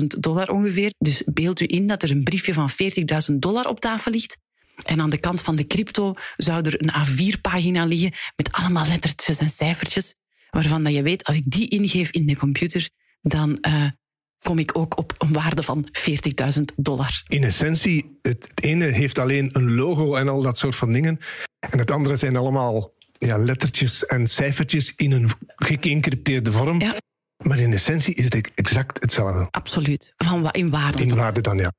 40.000 0.00 0.04
dollar 0.06 0.48
ongeveer. 0.50 0.90
Dus 0.98 1.22
beeld 1.26 1.60
u 1.60 1.64
in 1.68 1.86
dat 1.86 2.02
er 2.02 2.10
een 2.10 2.22
briefje 2.22 2.54
van 2.54 2.70
40.000 3.30 3.34
dollar 3.36 3.66
op 3.66 3.80
tafel 3.80 4.12
ligt. 4.12 4.38
En 4.84 5.00
aan 5.00 5.10
de 5.10 5.18
kant 5.18 5.40
van 5.40 5.56
de 5.56 5.66
crypto 5.66 6.14
zou 6.36 6.62
er 6.62 6.82
een 6.82 6.92
A4-pagina 7.06 7.84
liggen 7.84 8.12
met 8.36 8.52
allemaal 8.52 8.86
lettertjes 8.86 9.38
en 9.38 9.50
cijfertjes, 9.50 10.14
waarvan 10.50 10.82
dat 10.82 10.92
je 10.92 11.02
weet, 11.02 11.24
als 11.24 11.36
ik 11.36 11.42
die 11.46 11.68
ingeef 11.68 12.10
in 12.10 12.26
de 12.26 12.36
computer, 12.36 12.88
dan 13.20 13.58
uh, 13.68 13.86
kom 14.38 14.58
ik 14.58 14.78
ook 14.78 14.98
op 14.98 15.14
een 15.18 15.32
waarde 15.32 15.62
van 15.62 15.88
40.000 16.56 16.62
dollar. 16.76 17.22
In 17.28 17.44
essentie, 17.44 18.18
het 18.22 18.52
ene 18.54 18.84
heeft 18.84 19.18
alleen 19.18 19.48
een 19.52 19.74
logo 19.74 20.14
en 20.14 20.28
al 20.28 20.42
dat 20.42 20.58
soort 20.58 20.76
van 20.76 20.92
dingen. 20.92 21.18
En 21.70 21.78
het 21.78 21.90
andere 21.90 22.16
zijn 22.16 22.36
allemaal 22.36 22.94
ja, 23.18 23.36
lettertjes 23.38 24.06
en 24.06 24.26
cijfertjes 24.26 24.92
in 24.96 25.12
een 25.12 25.30
geëncrypteerde 25.56 26.52
vorm. 26.52 26.80
Ja. 26.80 26.96
Maar 27.44 27.58
in 27.58 27.72
essentie 27.72 28.14
is 28.14 28.24
het 28.24 28.50
exact 28.54 29.02
hetzelfde. 29.02 29.46
Absoluut. 29.50 30.12
Van 30.16 30.50
in 30.50 30.70
waarde 30.70 31.02
In 31.02 31.14
waarde 31.14 31.40
dan, 31.40 31.58
ja. 31.58 31.72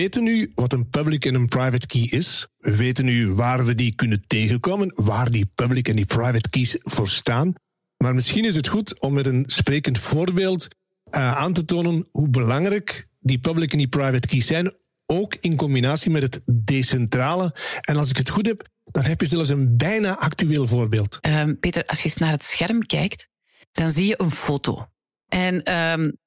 Weten 0.00 0.22
nu 0.22 0.52
wat 0.54 0.72
een 0.72 0.90
public 0.90 1.24
en 1.24 1.34
een 1.34 1.48
private 1.48 1.86
key 1.86 2.02
is. 2.02 2.48
We 2.56 2.76
weten 2.76 3.04
nu 3.04 3.34
waar 3.34 3.64
we 3.64 3.74
die 3.74 3.94
kunnen 3.94 4.26
tegenkomen, 4.26 4.92
waar 4.94 5.30
die 5.30 5.50
public 5.54 5.88
en 5.88 5.96
die 5.96 6.06
private 6.06 6.48
keys 6.50 6.76
voor 6.78 7.08
staan. 7.08 7.52
Maar 7.96 8.14
misschien 8.14 8.44
is 8.44 8.54
het 8.54 8.68
goed 8.68 9.00
om 9.00 9.12
met 9.12 9.26
een 9.26 9.44
sprekend 9.46 9.98
voorbeeld 9.98 10.68
uh, 11.10 11.36
aan 11.36 11.52
te 11.52 11.64
tonen 11.64 12.08
hoe 12.10 12.28
belangrijk 12.28 13.08
die 13.18 13.38
public 13.38 13.72
en 13.72 13.78
die 13.78 13.88
private 13.88 14.26
keys 14.26 14.46
zijn, 14.46 14.72
ook 15.06 15.36
in 15.40 15.56
combinatie 15.56 16.10
met 16.10 16.22
het 16.22 16.40
decentrale. 16.46 17.54
En 17.80 17.96
als 17.96 18.10
ik 18.10 18.16
het 18.16 18.28
goed 18.28 18.46
heb, 18.46 18.68
dan 18.84 19.04
heb 19.04 19.20
je 19.20 19.26
zelfs 19.26 19.50
een 19.50 19.76
bijna 19.76 20.18
actueel 20.18 20.66
voorbeeld. 20.66 21.18
Um, 21.20 21.58
Peter, 21.58 21.84
als 21.84 21.98
je 21.98 22.04
eens 22.04 22.16
naar 22.16 22.32
het 22.32 22.44
scherm 22.44 22.86
kijkt, 22.86 23.28
dan 23.72 23.90
zie 23.90 24.06
je 24.06 24.20
een 24.20 24.30
foto. 24.30 24.86
En 25.28 25.74
um, 25.76 26.18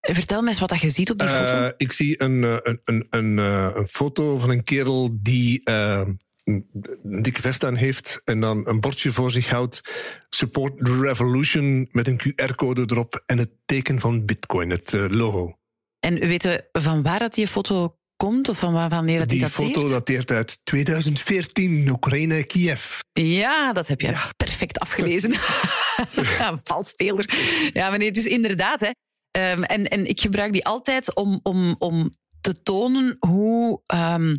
vertel 0.00 0.42
me 0.42 0.48
eens 0.48 0.60
wat 0.60 0.80
je 0.80 0.90
ziet 0.90 1.10
op 1.10 1.18
die 1.18 1.28
uh, 1.28 1.34
foto. 1.34 1.72
Ik 1.76 1.92
zie 1.92 2.22
een, 2.22 2.44
eh, 2.44 2.56
een, 2.62 2.80
een, 2.84 3.06
een, 3.10 3.36
uh, 3.36 3.70
een, 3.74 3.88
foto 3.88 4.38
van 4.38 4.50
een 4.50 4.64
kerel 4.64 5.18
die 5.20 5.60
uh, 5.64 6.02
een 6.44 7.22
dikke 7.22 7.40
vest 7.40 7.64
aan 7.64 7.76
heeft 7.76 8.20
en 8.24 8.40
dan 8.40 8.68
een 8.68 8.80
bordje 8.80 9.12
voor 9.12 9.30
zich 9.30 9.48
houdt. 9.48 9.80
Support 10.28 10.84
the 10.84 11.00
revolution 11.00 11.88
met 11.90 12.06
een 12.06 12.20
QR-code 12.20 12.82
erop 12.86 13.22
en 13.26 13.38
het 13.38 13.50
teken 13.64 14.00
van 14.00 14.24
Bitcoin, 14.24 14.70
het 14.70 14.92
logo. 14.92 15.58
En 16.00 16.18
weten 16.18 16.64
van 16.72 17.02
waar 17.02 17.18
dat 17.18 17.34
die 17.34 17.48
foto 17.48 17.96
komt 18.16 18.48
of 18.48 18.58
van 18.58 18.88
wanneer 18.88 19.18
dat 19.18 19.28
die 19.28 19.40
dateert? 19.40 19.66
Die 19.66 19.74
foto 19.74 19.88
dateert 19.88 20.30
uit 20.30 20.60
2014, 20.64 21.88
Oekraïne, 21.88 22.44
Kiev. 22.44 22.98
Ja, 23.12 23.72
dat 23.72 23.88
heb 23.88 24.00
je 24.00 24.16
perfect 24.36 24.78
afgelezen. 24.78 25.32
ja, 26.38 26.60
valspeler. 26.64 27.30
Ja, 27.72 27.90
meneer, 27.90 28.12
dus 28.12 28.26
inderdaad. 28.26 28.80
Hè. 28.80 28.90
Um, 29.38 29.62
en, 29.62 29.88
en 29.88 30.06
ik 30.06 30.20
gebruik 30.20 30.52
die 30.52 30.66
altijd 30.66 31.14
om, 31.14 31.40
om, 31.42 31.74
om 31.78 32.10
te 32.40 32.62
tonen 32.62 33.16
hoe, 33.18 33.82
um, 33.86 34.36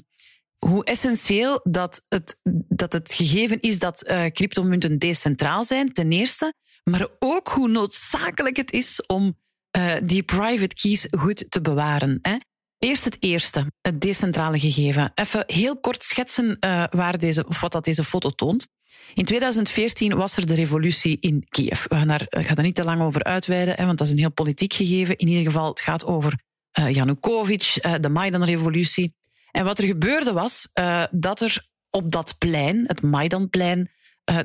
hoe 0.58 0.84
essentieel 0.84 1.60
dat 1.64 2.02
het, 2.08 2.40
dat 2.68 2.94
het 2.94 3.14
gegeven 3.14 3.60
is 3.60 3.80
dat 3.80 4.10
uh, 4.10 4.26
cryptomunten 4.26 4.98
decentraal 4.98 5.64
zijn, 5.64 5.94
ten 5.94 6.12
eerste. 6.12 6.54
Maar 6.84 7.08
ook 7.20 7.48
hoe 7.48 7.68
noodzakelijk 7.68 8.58
het 8.58 8.72
is 8.72 9.06
om 9.06 9.38
uh, 9.78 9.94
die 10.04 10.24
private 10.24 10.76
keys 10.76 11.08
goed 11.10 11.46
te 11.50 11.62
bewaren. 11.62 12.20
Hè. 12.22 12.36
Eerst 12.78 13.06
het 13.06 13.18
eerste, 13.20 13.72
het 13.82 14.02
decentrale 14.02 14.60
gegeven. 14.60 15.12
Even 15.16 15.44
heel 15.48 15.80
kort 15.80 16.04
schetsen 16.04 16.58
uh, 16.60 16.84
waar 16.90 17.18
deze, 17.18 17.48
of 17.48 17.62
wat 17.62 17.72
dat 17.72 17.84
deze 17.84 18.04
foto 18.04 18.30
toont. 18.30 18.68
In 19.14 19.26
2014 19.26 20.16
was 20.16 20.38
er 20.38 20.46
de 20.46 20.54
revolutie 20.54 21.18
in 21.20 21.46
Kiev. 21.50 21.86
We 21.88 21.96
gaan 21.96 22.08
daar, 22.08 22.26
ik 22.30 22.48
ga 22.48 22.56
daar 22.56 22.66
niet 22.66 22.76
te 22.76 22.84
lang 22.84 23.02
over 23.02 23.24
uitweiden, 23.24 23.86
want 23.86 23.98
dat 23.98 24.08
is 24.08 24.14
een 24.14 24.20
heel 24.20 24.32
politiek 24.32 24.74
gegeven. 24.74 25.18
In 25.18 25.28
ieder 25.28 25.44
geval, 25.44 25.70
het 25.70 25.80
gaat 25.80 26.06
over 26.06 26.40
uh, 26.80 26.90
Yanukovych, 26.90 27.86
uh, 27.86 27.94
de 28.00 28.10
Maidan-revolutie. 28.10 29.16
En 29.52 29.66
wat 29.66 29.80
er 29.80 29.86
gebeurde 29.86 30.34
was 30.34 30.68
uh, 30.80 31.04
dat 31.12 31.42
er 31.42 31.68
op 31.90 32.12
dat 32.12 32.36
plein, 32.38 32.84
het 32.88 33.02
Maidanplein, 33.02 33.92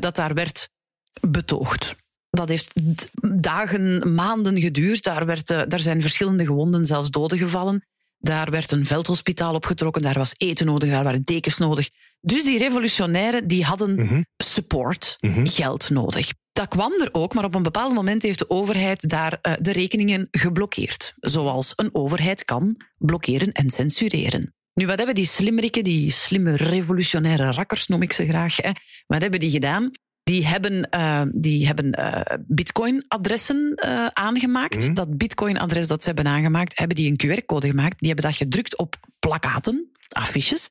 dat 0.01 0.17
daar 0.17 0.35
werd 0.35 0.69
betoogd. 1.21 1.95
Dat 2.31 2.49
heeft 2.49 2.73
dagen, 3.43 4.15
maanden 4.15 4.61
geduurd. 4.61 5.03
Daar, 5.03 5.27
werd, 5.27 5.47
daar 5.47 5.81
zijn 5.81 6.01
verschillende 6.01 6.45
gewonden, 6.45 6.85
zelfs 6.85 7.11
doden 7.11 7.39
gevallen. 7.39 7.85
Daar 8.19 8.51
werd 8.51 8.73
een 8.73 8.87
veldhospitaal 8.87 9.55
opgetrokken, 9.55 10.03
daar 10.03 10.19
was 10.19 10.35
eten 10.37 10.67
nodig, 10.67 10.91
daar 10.91 11.05
waren 11.05 11.23
dekens 11.23 11.59
nodig. 11.59 11.91
Dus 12.27 12.45
die 12.45 12.59
revolutionairen 12.59 13.47
die 13.47 13.65
hadden 13.65 13.95
mhm. 13.95 14.23
support, 14.37 15.17
mhm. 15.21 15.47
geld 15.47 15.91
nodig. 15.91 16.31
Dat 16.53 16.69
kwam 16.69 16.93
er 16.93 17.09
ook, 17.13 17.35
maar 17.35 17.45
op 17.45 17.55
een 17.55 17.63
bepaald 17.63 17.95
moment 17.95 18.23
heeft 18.23 18.39
de 18.39 18.51
overheid 18.51 19.09
daar 19.09 19.39
uh, 19.43 19.53
de 19.61 19.73
rekeningen 19.73 20.29
geblokkeerd. 20.31 21.15
Zoals 21.17 21.73
een 21.77 21.95
overheid 21.95 22.45
kan 22.45 22.77
blokkeren 22.99 23.53
en 23.53 23.71
censureren. 23.71 24.55
Nu, 24.75 24.87
wat 24.87 24.97
hebben 24.97 25.15
die 25.15 25.25
slimmerikken, 25.25 25.85
die 25.85 26.11
slimme 26.11 26.57
revolutionaire 26.57 27.53
rakkers 27.53 27.87
noem 27.87 28.03
ik 28.03 28.13
ze 28.13 28.27
graag, 28.27 28.57
hè? 28.57 28.71
wat 29.07 29.21
hebben 29.21 29.41
die 29.41 29.51
gedaan? 29.51 29.91
Die 30.23 30.47
hebben, 30.47 30.89
uh, 30.95 31.23
die 31.35 31.67
hebben 31.67 32.01
uh, 32.01 32.21
bitcoin-adressen 32.47 33.81
uh, 33.85 34.07
aangemaakt. 34.07 34.89
Mm. 34.89 34.95
Dat 34.95 35.17
bitcoin-adres 35.17 35.89
dat 35.89 36.03
ze 36.03 36.07
hebben 36.07 36.27
aangemaakt, 36.33 36.79
hebben 36.79 36.97
die 36.97 37.11
een 37.11 37.39
QR-code 37.39 37.69
gemaakt. 37.69 37.99
Die 37.99 38.09
hebben 38.09 38.31
dat 38.31 38.37
gedrukt 38.37 38.79
op 38.79 38.97
plakaten, 39.19 39.91
affiches. 40.09 40.71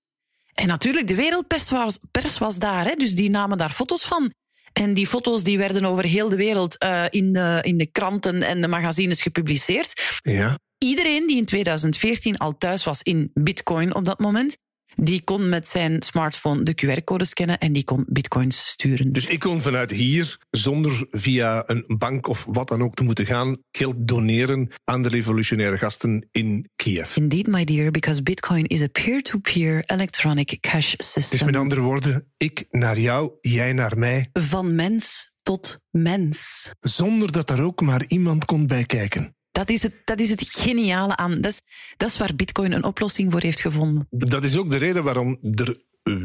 En 0.55 0.67
natuurlijk, 0.67 1.07
de 1.07 1.15
wereldpers 1.15 1.69
was, 1.69 1.99
pers 2.11 2.37
was 2.37 2.59
daar, 2.59 2.85
hè, 2.85 2.95
dus 2.95 3.15
die 3.15 3.29
namen 3.29 3.57
daar 3.57 3.69
foto's 3.69 4.05
van. 4.05 4.33
En 4.73 4.93
die 4.93 5.07
foto's 5.07 5.43
die 5.43 5.57
werden 5.57 5.85
over 5.85 6.03
heel 6.03 6.29
de 6.29 6.35
wereld 6.35 6.77
in, 7.09 7.33
de, 7.33 7.59
in 7.61 7.77
de 7.77 7.85
kranten 7.85 8.43
en 8.43 8.61
de 8.61 8.67
magazines 8.67 9.21
gepubliceerd. 9.21 10.19
Ja. 10.21 10.57
Iedereen 10.77 11.27
die 11.27 11.37
in 11.37 11.45
2014 11.45 12.37
al 12.37 12.57
thuis 12.57 12.83
was 12.83 13.01
in 13.01 13.31
bitcoin 13.33 13.95
op 13.95 14.05
dat 14.05 14.19
moment, 14.19 14.57
die 14.95 15.21
kon 15.23 15.49
met 15.49 15.67
zijn 15.67 16.01
smartphone 16.01 16.63
de 16.63 16.75
QR-code 16.75 17.25
scannen 17.25 17.59
en 17.59 17.73
die 17.73 17.83
kon 17.83 18.05
bitcoins 18.07 18.67
sturen. 18.67 19.13
Dus 19.13 19.25
ik 19.25 19.39
kon 19.39 19.61
vanuit 19.61 19.91
hier, 19.91 20.37
zonder 20.51 21.07
via 21.09 21.63
een 21.65 21.83
bank 21.97 22.27
of 22.27 22.45
wat 22.47 22.67
dan 22.67 22.83
ook 22.83 22.93
te 22.93 23.03
moeten 23.03 23.25
gaan, 23.25 23.57
geld 23.71 23.95
doneren 23.97 24.69
aan 24.83 25.03
de 25.03 25.09
revolutionaire 25.09 25.77
gasten 25.77 26.27
in 26.31 26.69
Kiev. 26.75 27.15
Indeed, 27.15 27.47
my 27.47 27.63
dear, 27.63 27.91
because 27.91 28.23
bitcoin 28.23 28.63
is 28.65 28.81
a 28.81 28.87
peer-to-peer 28.87 29.83
electronic 29.85 30.57
cash 30.59 30.93
system. 30.97 31.37
Dus 31.37 31.47
met 31.47 31.55
andere 31.55 31.81
woorden, 31.81 32.27
ik 32.37 32.65
naar 32.71 32.99
jou, 32.99 33.31
jij 33.41 33.73
naar 33.73 33.97
mij. 33.97 34.29
Van 34.33 34.75
mens 34.75 35.33
tot 35.43 35.79
mens. 35.91 36.71
Zonder 36.79 37.31
dat 37.31 37.49
er 37.49 37.61
ook 37.61 37.81
maar 37.81 38.05
iemand 38.07 38.45
kon 38.45 38.67
bij 38.67 38.83
kijken. 38.83 39.35
Dat 39.55 39.69
is 39.69 39.83
het, 39.83 39.93
dat 40.03 40.19
is 40.19 40.29
het 40.29 40.49
geniale 40.49 41.15
aan. 41.15 41.41
Dat 41.41 41.51
is, 41.51 41.61
dat 41.97 42.09
is 42.09 42.17
waar 42.17 42.35
Bitcoin 42.35 42.71
een 42.71 42.83
oplossing 42.83 43.31
voor 43.31 43.41
heeft 43.41 43.61
gevonden. 43.61 44.07
Dat 44.09 44.43
is 44.43 44.57
ook 44.57 44.69
de 44.71 44.77
reden 44.77 45.03
waarom 45.03 45.37
er 45.41 45.77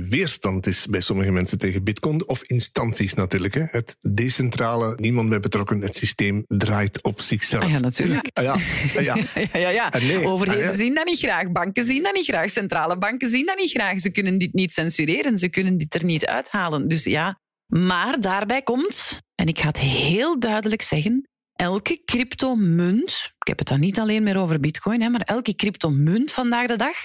weerstand 0.08 0.66
is 0.66 0.86
bij 0.86 1.00
sommige 1.00 1.30
mensen 1.30 1.58
tegen 1.58 1.84
Bitcoin, 1.84 2.28
of 2.28 2.42
instanties 2.42 3.14
natuurlijk. 3.14 3.54
Hè. 3.54 3.64
Het 3.70 3.96
decentrale, 3.98 4.94
niemand 4.96 5.28
bij 5.28 5.40
betrokken, 5.40 5.80
het 5.80 5.96
systeem 5.96 6.44
draait 6.46 7.02
op 7.02 7.20
zichzelf. 7.20 7.64
Ah 7.64 7.70
ja, 7.70 7.78
natuurlijk. 7.78 8.30
Ah 8.32 8.44
ja, 8.44 8.52
ah 8.96 9.02
ja. 9.02 9.16
ja, 9.52 9.58
ja, 9.58 9.68
ja. 9.68 9.92
Nee. 9.98 10.26
Overheden 10.26 10.64
ah, 10.64 10.70
ja. 10.70 10.76
zien 10.76 10.94
dat 10.94 11.06
niet 11.06 11.18
graag, 11.18 11.52
banken 11.52 11.84
zien 11.84 12.02
dat 12.02 12.14
niet 12.14 12.26
graag, 12.26 12.50
centrale 12.50 12.98
banken 12.98 13.28
zien 13.28 13.46
dat 13.46 13.56
niet 13.56 13.70
graag. 13.70 14.00
Ze 14.00 14.10
kunnen 14.10 14.38
dit 14.38 14.52
niet 14.52 14.72
censureren, 14.72 15.38
ze 15.38 15.48
kunnen 15.48 15.78
dit 15.78 15.94
er 15.94 16.04
niet 16.04 16.26
uithalen. 16.26 16.88
Dus 16.88 17.04
ja, 17.04 17.40
maar 17.66 18.20
daarbij 18.20 18.62
komt, 18.62 19.18
en 19.34 19.46
ik 19.46 19.58
ga 19.58 19.66
het 19.66 19.78
heel 19.78 20.40
duidelijk 20.40 20.82
zeggen, 20.82 21.28
elke 21.60 22.02
cryptomunt, 22.04 23.32
ik 23.38 23.46
heb 23.46 23.58
het 23.58 23.68
dan 23.68 23.80
niet 23.80 23.98
alleen 23.98 24.22
meer 24.22 24.36
over 24.36 24.60
bitcoin, 24.60 25.02
hè, 25.02 25.08
maar 25.08 25.20
elke 25.20 25.54
cryptomunt 25.54 26.32
vandaag 26.32 26.66
de 26.66 26.76
dag 26.76 26.96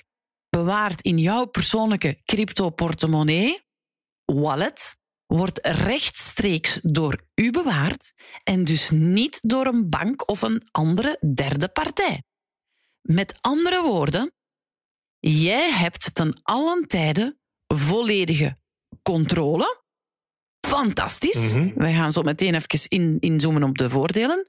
bewaard 0.49 1.01
in 1.01 1.17
jouw 1.17 1.45
persoonlijke 1.45 2.21
crypto-portemonnee, 2.25 3.59
wallet, 4.25 4.97
wordt 5.25 5.59
rechtstreeks 5.67 6.79
door 6.83 7.25
u 7.33 7.51
bewaard 7.51 8.13
en 8.43 8.63
dus 8.63 8.89
niet 8.89 9.49
door 9.49 9.65
een 9.65 9.89
bank 9.89 10.29
of 10.29 10.41
een 10.41 10.67
andere 10.71 11.19
derde 11.33 11.67
partij. 11.67 12.23
Met 13.01 13.37
andere 13.41 13.81
woorden, 13.81 14.33
jij 15.19 15.71
hebt 15.71 16.15
ten 16.15 16.39
allen 16.41 16.87
tijde 16.87 17.37
volledige 17.67 18.57
controle 19.01 19.83
fantastisch. 20.77 21.53
Mm 21.53 21.73
Wij 21.75 21.93
gaan 21.93 22.11
zo 22.11 22.21
meteen 22.21 22.55
even 22.55 22.89
in, 22.89 23.17
inzoomen 23.19 23.63
op 23.63 23.77
de 23.77 23.89
voordelen. 23.89 24.47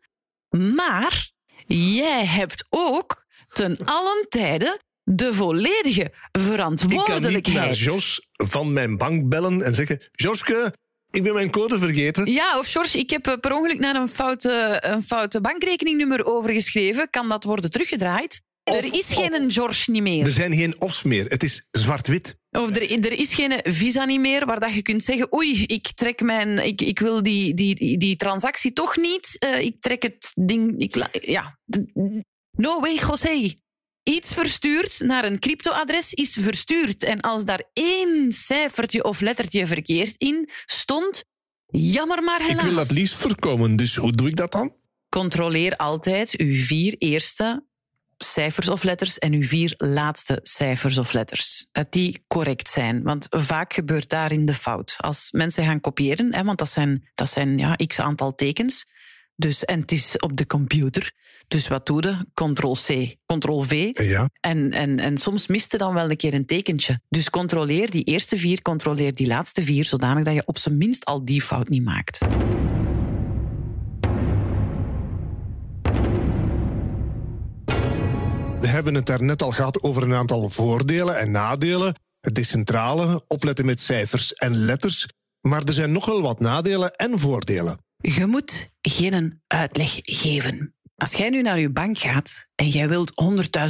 Maar 0.50 1.30
jij 1.66 2.26
hebt 2.26 2.66
ook 2.68 3.24
ten 3.52 3.78
allen 3.84 4.26
tijde 4.28 4.80
de 5.02 5.34
volledige 5.34 6.12
verantwoordelijkheid. 6.32 7.36
Ik 7.36 7.42
kan 7.42 7.52
niet 7.52 7.54
naar 7.54 7.72
Jos 7.72 8.26
van 8.32 8.72
mijn 8.72 8.96
bank 8.96 9.28
bellen 9.28 9.62
en 9.62 9.74
zeggen... 9.74 10.02
Joske, 10.12 10.74
ik 11.10 11.22
ben 11.22 11.34
mijn 11.34 11.50
code 11.50 11.78
vergeten. 11.78 12.26
Ja, 12.32 12.58
of 12.58 12.70
George, 12.70 12.98
ik 12.98 13.10
heb 13.10 13.38
per 13.40 13.52
ongeluk 13.52 13.78
naar 13.78 13.96
een 13.96 14.08
foute, 14.08 14.76
een 14.80 15.02
foute 15.02 15.40
bankrekeningnummer 15.40 16.24
overgeschreven. 16.24 17.10
Kan 17.10 17.28
dat 17.28 17.44
worden 17.44 17.70
teruggedraaid? 17.70 18.42
Er 18.74 18.94
is 18.94 19.14
geen 19.14 19.50
George 19.50 19.90
niet 19.90 20.02
meer. 20.02 20.24
Er 20.24 20.30
zijn 20.30 20.54
geen 20.54 20.80
ofs 20.80 21.02
meer. 21.02 21.24
Het 21.24 21.42
is 21.42 21.66
zwart-wit. 21.70 22.36
Of 22.50 22.76
er, 22.76 23.04
er 23.04 23.12
is 23.12 23.34
geen 23.34 23.60
visa 23.62 24.04
niet 24.04 24.20
meer 24.20 24.46
waar 24.46 24.60
dat 24.60 24.74
je 24.74 24.82
kunt 24.82 25.02
zeggen: 25.02 25.34
Oei, 25.34 25.62
ik 25.62 25.92
trek 25.94 26.20
mijn. 26.20 26.66
Ik, 26.66 26.80
ik 26.80 26.98
wil 26.98 27.22
die, 27.22 27.54
die, 27.54 27.98
die, 27.98 28.16
transactie 28.16 28.72
toch 28.72 28.96
niet. 28.96 29.36
Uh, 29.44 29.60
ik 29.60 29.80
trek 29.80 30.02
het 30.02 30.32
ding. 30.34 30.80
Ik, 30.80 31.08
ja. 31.20 31.58
No 32.50 32.80
way, 32.80 32.94
José. 32.94 33.54
Iets 34.02 34.34
verstuurd 34.34 35.00
naar 35.00 35.24
een 35.24 35.38
cryptoadres 35.38 36.12
is 36.12 36.36
verstuurd. 36.40 37.04
En 37.04 37.20
als 37.20 37.44
daar 37.44 37.62
één 37.72 38.32
cijfertje 38.32 39.04
of 39.04 39.20
lettertje 39.20 39.66
verkeerd 39.66 40.14
in 40.16 40.48
stond, 40.64 41.24
jammer 41.66 42.22
maar 42.22 42.40
helaas. 42.40 42.64
Ik 42.64 42.68
wil 42.68 42.76
dat 42.76 42.90
liefst 42.90 43.14
voorkomen, 43.14 43.76
dus 43.76 43.96
hoe 43.96 44.12
doe 44.12 44.28
ik 44.28 44.36
dat 44.36 44.52
dan? 44.52 44.74
Controleer 45.08 45.76
altijd 45.76 46.36
uw 46.36 46.54
vier 46.54 46.94
eerste 46.98 47.64
cijfers 48.18 48.68
of 48.68 48.82
letters 48.82 49.18
en 49.18 49.32
uw 49.32 49.42
vier 49.42 49.74
laatste 49.76 50.38
cijfers 50.42 50.98
of 50.98 51.12
letters. 51.12 51.66
Dat 51.72 51.92
die 51.92 52.24
correct 52.28 52.68
zijn. 52.68 53.02
Want 53.02 53.26
vaak 53.30 53.72
gebeurt 53.72 54.08
daarin 54.08 54.44
de 54.44 54.54
fout. 54.54 54.94
Als 54.98 55.28
mensen 55.30 55.64
gaan 55.64 55.80
kopiëren, 55.80 56.34
hè, 56.34 56.44
want 56.44 56.58
dat 56.58 56.70
zijn, 56.70 57.08
dat 57.14 57.30
zijn 57.30 57.58
ja, 57.58 57.76
x 57.86 58.00
aantal 58.00 58.34
tekens, 58.34 58.86
Dus, 59.38 59.64
en 59.64 59.80
het 59.80 59.92
is 59.92 60.18
op 60.18 60.36
de 60.36 60.46
computer. 60.46 61.12
Dus 61.48 61.68
wat 61.68 61.86
doe 61.86 62.02
je? 62.02 62.26
Ctrl-C, 62.34 63.16
Ctrl-V. 63.26 63.90
Ja. 63.92 64.28
En, 64.40 64.70
en, 64.70 64.98
en 64.98 65.18
soms 65.18 65.46
miste 65.46 65.76
dan 65.76 65.94
wel 65.94 66.10
een 66.10 66.16
keer 66.16 66.34
een 66.34 66.46
tekentje. 66.46 67.00
Dus 67.08 67.30
controleer 67.30 67.90
die 67.90 68.04
eerste 68.04 68.36
vier, 68.36 68.62
controleer 68.62 69.14
die 69.14 69.26
laatste 69.26 69.62
vier, 69.62 69.84
zodanig 69.84 70.24
dat 70.24 70.34
je 70.34 70.42
op 70.46 70.58
zijn 70.58 70.76
minst 70.76 71.04
al 71.04 71.24
die 71.24 71.42
fout 71.42 71.68
niet 71.68 71.84
maakt. 71.84 72.18
We 78.66 78.72
hebben 78.72 78.94
het 78.94 79.06
daarnet 79.06 79.42
al 79.42 79.50
gehad 79.50 79.82
over 79.82 80.02
een 80.02 80.14
aantal 80.14 80.48
voordelen 80.48 81.18
en 81.18 81.30
nadelen. 81.30 81.94
Het 82.20 82.34
decentrale, 82.34 83.24
opletten 83.28 83.64
met 83.66 83.80
cijfers 83.80 84.34
en 84.34 84.56
letters. 84.56 85.06
Maar 85.40 85.62
er 85.62 85.72
zijn 85.72 85.92
nog 85.92 86.06
wel 86.06 86.22
wat 86.22 86.40
nadelen 86.40 86.94
en 86.94 87.18
voordelen. 87.18 87.78
Je 87.96 88.26
moet 88.26 88.70
geen 88.80 89.42
uitleg 89.46 89.98
geven. 90.02 90.74
Als 90.96 91.12
jij 91.12 91.30
nu 91.30 91.42
naar 91.42 91.58
je 91.58 91.70
bank 91.70 91.98
gaat 91.98 92.46
en 92.54 92.68
jij 92.68 92.88
wilt 92.88 93.12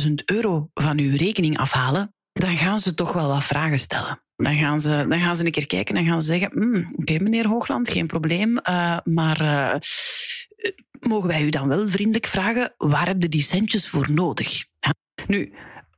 100.000 0.07 0.13
euro 0.25 0.71
van 0.75 0.99
je 0.99 1.17
rekening 1.17 1.59
afhalen, 1.59 2.15
dan 2.33 2.57
gaan 2.57 2.79
ze 2.79 2.95
toch 2.95 3.13
wel 3.13 3.29
wat 3.29 3.45
vragen 3.45 3.79
stellen. 3.79 4.23
Dan 4.37 4.55
gaan 4.55 4.81
ze, 4.81 5.05
dan 5.09 5.21
gaan 5.21 5.37
ze 5.37 5.45
een 5.45 5.51
keer 5.51 5.67
kijken 5.67 5.97
en 5.97 6.07
gaan 6.07 6.21
ze 6.21 6.27
zeggen: 6.27 6.51
"Hmm, 6.53 6.95
Oké, 6.97 7.19
meneer 7.19 7.47
Hoogland, 7.47 7.89
geen 7.89 8.07
probleem, 8.07 8.59
eh, 8.59 8.99
maar 9.05 9.41
eh, 9.41 9.81
mogen 11.01 11.29
wij 11.29 11.43
u 11.43 11.51
dan 11.51 11.69
wel 11.69 11.89
vriendelijk 11.89 12.27
vragen: 12.27 12.75
waar 12.79 13.07
heb 13.07 13.23
je 13.23 13.29
die 13.29 13.43
centjes 13.43 13.89
voor 13.89 14.13
nodig? 14.13 14.65
Nu, 15.27 15.53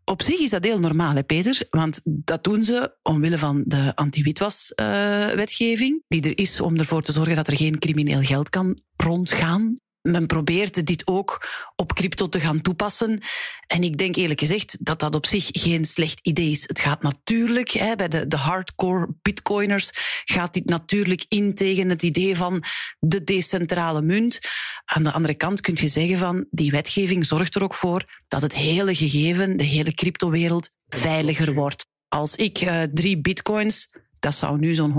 op 0.05 0.23
zich 0.23 0.39
is 0.39 0.51
dat 0.51 0.65
heel 0.65 0.79
normaal, 0.79 1.15
hè, 1.15 1.23
Peter? 1.23 1.67
Want 1.69 2.01
dat 2.05 2.45
doen 2.45 2.65
ze 2.65 2.97
omwille 3.03 3.39
van 3.39 3.63
de 3.67 3.93
anti-witwas-wetgeving, 3.95 6.03
die 6.09 6.23
er 6.23 6.39
is 6.39 6.61
om 6.61 6.77
ervoor 6.77 7.03
te 7.03 7.13
zorgen 7.13 7.37
dat 7.37 7.47
er 7.47 7.57
geen 7.57 7.79
crimineel 7.79 8.23
geld 8.23 8.51
kan 8.51 8.79
rondgaan. 8.97 9.77
Men 10.03 10.27
probeert 10.27 10.87
dit 10.87 11.07
ook 11.07 11.49
op 11.77 11.95
crypto 11.95 12.29
te 12.29 12.41
gaan 12.41 12.61
toepassen. 12.61 13.23
En 13.67 13.83
ik 13.83 13.99
denk 13.99 14.17
eerlijk 14.17 14.41
gezegd 14.41 14.77
dat 14.81 15.01
dat 15.01 15.15
op 15.15 15.27
zich 15.27 15.49
geen 15.51 15.85
slecht 15.85 16.21
idee 16.23 16.51
is. 16.51 16.63
Het 16.69 16.81
gaat 16.81 17.03
natuurlijk, 17.03 17.71
hè, 17.71 17.97
bij 17.97 18.09
de, 18.09 18.27
de 18.27 18.37
hardcore 18.37 19.15
bitcoiners, 19.23 19.91
gaat 20.25 20.55
dit 20.55 20.65
natuurlijk 20.65 21.25
in 21.29 21.55
tegen 21.55 21.89
het 21.89 22.03
idee 22.03 22.37
van 22.37 22.65
de 22.99 23.25
decentrale 23.25 24.03
munt. 24.03 24.39
Aan 24.85 25.03
de 25.03 25.13
andere 25.13 25.35
kant 25.35 25.61
kun 25.61 25.77
je 25.81 25.89
zeggen 25.89 26.19
van 26.19 26.47
die 26.51 26.71
wetgeving 26.71 27.27
zorgt 27.27 27.55
er 27.55 27.63
ook 27.63 27.75
voor 27.75 28.05
dat 28.29 28.43
het 28.43 28.55
hele 28.55 28.95
gegeven, 28.95 29.57
de 29.57 29.65
hele 29.65 29.93
cryptowereld, 29.93 30.71
veiliger 30.89 31.55
wordt. 31.55 31.87
Als 32.09 32.35
ik 32.35 32.61
uh, 32.61 32.83
drie 32.83 33.21
bitcoins 33.21 33.89
dat 34.21 34.35
zou 34.35 34.59
nu 34.59 34.75
zo'n 34.75 34.93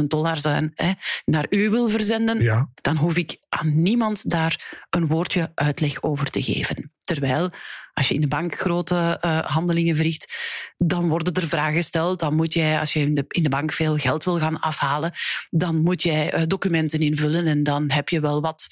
120.000 0.00 0.04
dollar 0.06 0.38
zijn, 0.38 0.72
hè, 0.74 0.92
naar 1.24 1.46
u 1.50 1.70
wil 1.70 1.88
verzenden, 1.88 2.42
Ja. 2.42 2.68
dan 2.74 2.96
hoef 2.96 3.16
ik 3.16 3.36
aan 3.48 3.82
niemand 3.82 4.30
daar 4.30 4.84
een 4.90 5.06
woordje 5.06 5.52
uitleg 5.54 6.02
over 6.02 6.30
te 6.30 6.42
geven. 6.42 6.92
Terwijl, 7.04 7.50
als 7.94 8.08
je 8.08 8.14
in 8.14 8.20
de 8.20 8.28
bank 8.28 8.58
grote 8.58 9.20
uh, 9.24 9.38
handelingen 9.40 9.96
verricht, 9.96 10.34
dan 10.76 11.08
worden 11.08 11.32
er 11.32 11.48
vragen 11.48 11.74
gesteld. 11.74 12.20
Dan 12.20 12.34
moet 12.34 12.52
jij, 12.52 12.78
als 12.78 12.92
je 12.92 13.00
in 13.00 13.14
de, 13.14 13.24
in 13.28 13.42
de 13.42 13.48
bank 13.48 13.72
veel 13.72 13.96
geld 13.96 14.24
wil 14.24 14.38
gaan 14.38 14.60
afhalen, 14.60 15.12
dan 15.50 15.82
moet 15.82 16.02
jij 16.02 16.34
uh, 16.34 16.42
documenten 16.46 17.00
invullen 17.00 17.46
en 17.46 17.62
dan 17.62 17.90
heb 17.90 18.08
je 18.08 18.20
wel 18.20 18.40
wat 18.40 18.66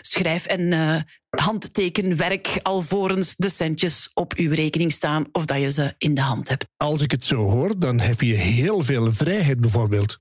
schrijf- 0.00 0.46
en 0.46 0.72
uh, 0.72 0.96
handtekenwerk 1.30 2.58
alvorens 2.62 3.36
de 3.36 3.48
centjes 3.48 4.10
op 4.14 4.34
uw 4.34 4.52
rekening 4.52 4.92
staan 4.92 5.26
of 5.32 5.44
dat 5.44 5.60
je 5.60 5.70
ze 5.70 5.94
in 5.98 6.14
de 6.14 6.20
hand 6.20 6.48
hebt. 6.48 6.64
Als 6.76 7.00
ik 7.00 7.10
het 7.10 7.24
zo 7.24 7.36
hoor, 7.36 7.78
dan 7.78 8.00
heb 8.00 8.20
je 8.20 8.34
heel 8.34 8.82
veel 8.82 9.12
vrijheid 9.12 9.60
bijvoorbeeld. 9.60 10.18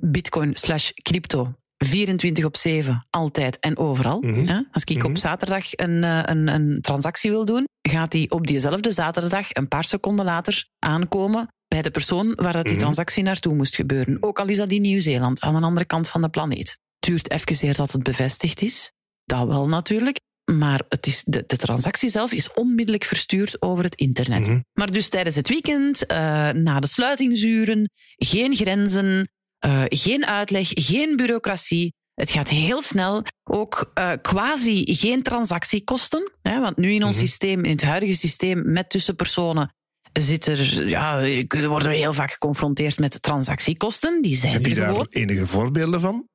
Bitcoin 0.00 0.56
slash 0.56 0.90
crypto 0.90 1.54
24 1.84 2.44
op 2.44 2.56
7, 2.56 3.06
altijd 3.10 3.58
en 3.58 3.78
overal. 3.78 4.20
Mhm. 4.20 4.38
Mm 4.38 4.46
-hmm. 4.46 4.68
Als 4.72 4.82
ik 4.82 4.96
mm 4.96 5.00
-hmm. 5.00 5.10
op 5.10 5.18
zaterdag 5.18 5.64
een, 5.70 6.02
een, 6.02 6.48
een, 6.48 6.80
transactie 6.80 7.30
wil 7.30 7.44
doen, 7.44 7.64
gaat 7.88 8.10
die 8.10 8.30
op 8.30 8.46
diezelfde 8.46 8.90
zaterdag 8.90 9.48
een 9.52 9.68
paar 9.68 9.84
seconden 9.84 10.24
later 10.24 10.68
aankomen 10.78 11.48
bij 11.68 11.82
de 11.82 11.90
persoon 11.90 12.32
waar 12.34 12.52
dat 12.52 12.62
die 12.62 12.72
Mhm. 12.72 12.80
transactie 12.80 13.22
naartoe 13.22 13.54
moest 13.54 13.74
gebeuren. 13.74 14.16
Ook 14.20 14.38
al 14.38 14.46
is 14.48 14.56
dat 14.56 14.70
in 14.70 14.80
Nieuw-Zeeland, 14.82 15.40
aan 15.40 15.54
een 15.54 15.64
andere 15.64 15.86
kant 15.86 16.08
van 16.08 16.22
de 16.22 16.28
planeet. 16.28 16.78
Duurt 16.98 17.30
even 17.30 17.68
eer 17.68 17.74
dat 17.74 17.92
het 17.92 18.02
bevestigd 18.02 18.62
is. 18.62 18.92
Dat 19.24 19.46
wel 19.46 19.68
natuurlijk. 19.68 20.20
Maar 20.52 20.80
het 20.88 21.06
is 21.06 21.22
de, 21.26 21.44
de 21.46 21.56
transactie 21.56 22.08
zelf 22.08 22.32
is 22.32 22.52
onmiddellijk 22.52 23.04
verstuurd 23.04 23.62
over 23.62 23.84
het 23.84 23.94
internet. 23.94 24.40
Mhm. 24.40 24.50
Mm 24.50 24.54
-hmm. 24.56 24.64
Maar 24.72 24.92
dus 24.92 25.08
tijdens 25.08 25.36
het 25.36 25.48
weekend, 25.48 26.02
uh, 26.12 26.16
na 26.50 26.80
de 26.80 26.86
sluitingsuren, 26.86 27.90
geen 28.16 28.54
grenzen, 28.54 29.28
uh, 29.66 29.82
geen 29.88 30.26
uitleg, 30.26 30.68
geen 30.74 31.16
bureaucratie. 31.16 31.94
Het 32.14 32.30
gaat 32.30 32.48
heel 32.48 32.82
snel. 32.82 33.22
Ook 33.44 33.92
uh, 33.98 34.12
quasi 34.22 34.94
geen 34.94 35.22
transactiekosten. 35.22 36.32
Hè, 36.42 36.60
want 36.60 36.76
nu 36.76 36.92
in 36.92 37.04
ons 37.04 37.14
mm 37.14 37.18
-hmm. 37.20 37.28
systeem, 37.28 37.64
in 37.64 37.70
het 37.70 37.82
huidige 37.82 38.14
systeem 38.16 38.72
met 38.72 38.90
tussenpersonen, 38.90 39.74
zit 40.12 40.46
er, 40.46 40.88
ja, 40.88 41.20
worden 41.68 41.88
we 41.90 41.96
heel 41.96 42.12
vaak 42.12 42.30
geconfronteerd 42.32 42.98
met 42.98 43.22
transactiekosten. 43.22 44.22
Die 44.22 44.36
zijn 44.36 44.52
Heb 44.52 44.66
je 44.66 44.74
daar 44.74 44.88
gewoon. 44.88 45.06
enige 45.10 45.46
voorbeelden 45.46 46.00
van? 46.00 46.28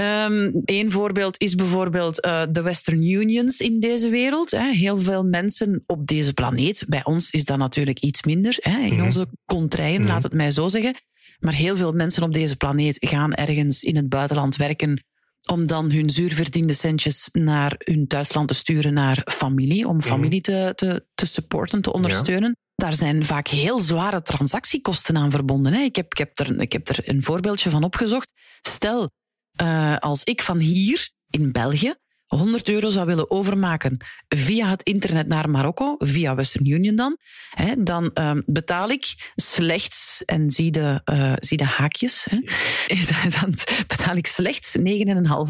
Um, 0.00 0.62
Eén 0.64 0.90
voorbeeld 0.90 1.40
is 1.40 1.54
bijvoorbeeld 1.54 2.24
uh, 2.24 2.42
de 2.50 2.62
Western 2.62 3.02
Unions 3.02 3.60
in 3.60 3.80
deze 3.80 4.08
wereld. 4.08 4.50
Hè. 4.50 4.70
Heel 4.70 4.98
veel 4.98 5.24
mensen 5.24 5.82
op 5.86 6.06
deze 6.06 6.32
planeet. 6.34 6.84
Bij 6.88 7.04
ons 7.04 7.30
is 7.30 7.44
dat 7.44 7.58
natuurlijk 7.58 8.00
iets 8.00 8.22
minder. 8.22 8.56
Hè. 8.60 8.78
In 8.78 8.94
Mhm. 8.94 9.04
onze 9.04 9.26
contraien, 9.44 10.00
Mhm. 10.00 10.10
laat 10.10 10.22
het 10.22 10.32
mij 10.32 10.50
zo 10.50 10.68
zeggen. 10.68 10.94
Maar 11.38 11.54
heel 11.54 11.76
veel 11.76 11.92
mensen 11.92 12.22
op 12.22 12.32
deze 12.32 12.56
planeet 12.56 12.96
gaan 13.00 13.32
ergens 13.32 13.82
in 13.82 13.96
het 13.96 14.08
buitenland 14.08 14.56
werken 14.56 15.04
om 15.50 15.66
dan 15.66 15.90
hun 15.90 16.10
zuurverdiende 16.10 16.72
centjes 16.72 17.28
naar 17.32 17.74
hun 17.78 18.06
thuisland 18.06 18.48
te 18.48 18.54
sturen 18.54 18.92
naar 18.92 19.22
familie, 19.24 19.88
om 19.88 20.02
familie 20.02 20.40
te, 20.40 20.72
te, 20.74 21.06
te 21.14 21.26
supporten, 21.26 21.82
te 21.82 21.92
ondersteunen. 21.92 22.56
Daar 22.74 22.94
zijn 22.94 23.24
vaak 23.24 23.48
heel 23.48 23.80
zware 23.80 24.22
transactiekosten 24.22 25.16
aan 25.16 25.30
verbonden. 25.30 25.72
Hè. 25.72 25.80
Ik, 25.80 25.96
heb, 25.96 26.06
ik, 26.10 26.18
heb 26.18 26.38
er, 26.38 26.60
ik 26.60 26.72
heb 26.72 26.88
er 26.88 27.08
een 27.08 27.22
voorbeeldje 27.22 27.70
van 27.70 27.84
opgezocht. 27.84 28.32
Stel, 28.60 29.10
uh, 29.62 29.96
als 29.96 30.24
ik 30.24 30.42
van 30.42 30.58
hier 30.58 31.10
in 31.30 31.52
België 31.52 31.94
100 32.36 32.68
euro 32.68 32.90
zou 32.90 33.06
willen 33.06 33.30
overmaken 33.30 33.96
via 34.28 34.68
het 34.68 34.82
internet 34.82 35.26
naar 35.26 35.50
Marokko, 35.50 35.94
via 35.98 36.34
Western 36.34 36.66
Union 36.66 36.96
dan, 36.96 37.16
hè, 37.50 37.82
dan 37.82 38.10
uh, 38.14 38.32
betaal 38.46 38.90
ik 38.90 39.32
slechts, 39.34 40.22
en 40.24 40.50
zie 40.50 40.70
de, 40.70 41.00
uh, 41.04 41.32
zie 41.38 41.56
de 41.56 41.64
haakjes, 41.64 42.26
hè, 42.30 42.38
dan 43.40 43.54
betaal 43.86 44.16
ik 44.16 44.26
slechts 44.26 44.78
9,5 44.78 44.84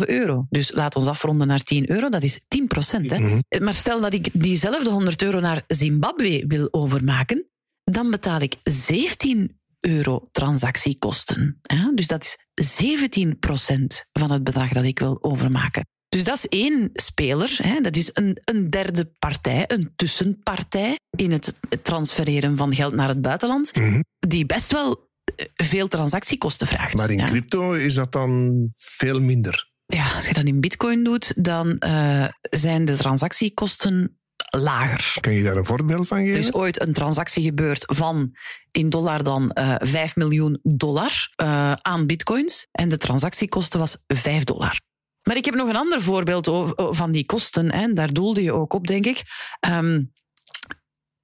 euro. 0.07 0.47
Dus 0.51 0.73
laat 0.73 0.97
ons 0.97 1.07
afronden 1.07 1.47
naar 1.47 1.62
10 1.62 1.90
euro, 1.90 2.09
dat 2.09 2.23
is 2.23 2.40
10 2.49 2.66
procent. 2.66 3.18
Mm 3.18 3.27
-hmm. 3.27 3.64
Maar 3.64 3.75
stel 3.75 4.01
dat 4.01 4.14
ik 4.14 4.29
diezelfde 4.33 4.90
100 4.90 5.23
euro 5.23 5.40
naar 5.40 5.64
Zimbabwe 5.66 6.45
wil 6.47 6.68
overmaken, 6.71 7.47
dan 7.85 8.11
betaal 8.11 8.40
ik 8.40 8.57
17 8.62 9.61
euro 9.81 10.29
transactiekosten. 10.33 11.59
Ja, 11.62 11.92
dus 11.95 12.07
dat 12.07 12.23
is 12.25 12.38
17 12.77 13.38
procent 13.38 14.05
van 14.12 14.31
het 14.31 14.45
bedrag 14.45 14.68
dat 14.68 14.85
ik 14.85 14.99
wil 14.99 15.18
overmaken. 15.21 15.87
Dus 16.12 16.25
dat 16.25 16.37
is 16.37 16.48
één 16.48 16.90
speler. 16.92 17.59
Hè. 17.62 17.81
Dat 17.81 17.96
is 17.96 18.11
een, 18.12 18.40
een 18.44 18.70
derde 18.70 19.12
partij, 19.18 19.64
een 19.66 19.92
tussenpartij 19.96 20.98
in 21.11 21.33
het 21.33 21.59
transfereren 21.83 22.57
van 22.57 22.75
geld 22.75 22.94
naar 22.94 23.09
het 23.09 23.22
buitenland, 23.22 23.77
Mhm. 23.77 24.01
die 24.18 24.46
best 24.46 24.72
wel 24.72 25.11
eh, 25.37 25.46
veel 25.55 25.88
transactiekosten 25.88 26.66
vraagt. 26.66 26.96
Maar 26.96 27.11
in 27.11 27.18
ja. 27.18 27.25
crypto 27.25 27.72
is 27.72 27.94
dat 27.94 28.12
dan 28.12 28.68
veel 28.77 29.20
minder. 29.20 29.70
Ja, 29.87 30.14
als 30.14 30.27
je 30.27 30.35
dat 30.35 30.44
in 30.44 30.61
bitcoin 30.61 31.05
doet, 31.05 31.44
dan 31.44 31.77
uh, 31.87 32.25
zijn 32.40 32.85
de 32.85 32.96
transactiekosten 32.96 34.20
lager. 34.57 35.16
Kan 35.20 35.33
je 35.33 35.42
daar 35.42 35.57
een 35.57 35.64
voorbeeld 35.64 36.09
van 36.09 36.18
geven? 36.18 36.33
Er 36.33 36.38
is 36.38 36.53
ooit 36.53 36.81
een 36.81 36.92
transactie 36.92 37.42
gebeurd 37.42 37.85
van 37.87 38.37
in 38.70 38.90
dollar 38.90 39.22
dan 39.22 39.57
uh, 39.59 39.75
5 39.79 40.16
miljoen 40.16 40.59
dollar 40.62 41.33
uh, 41.42 41.72
aan 41.72 42.07
bitcoins. 42.07 42.66
En 42.72 42.88
de 42.88 42.96
transactiekosten 42.96 43.79
was 43.79 43.96
5 44.07 44.44
dollar. 44.44 44.81
Maar 45.22 45.37
ik 45.37 45.44
heb 45.44 45.54
nog 45.54 45.68
een 45.68 45.76
ander 45.76 46.02
voorbeeld 46.02 46.74
van 46.76 47.11
die 47.11 47.26
kosten. 47.26 47.72
Hè. 47.72 47.92
Daar 47.92 48.12
doelde 48.12 48.42
je 48.42 48.52
ook 48.52 48.72
op, 48.72 48.87
denk 48.87 49.06
ik. 49.06 49.22
Um, 49.68 50.12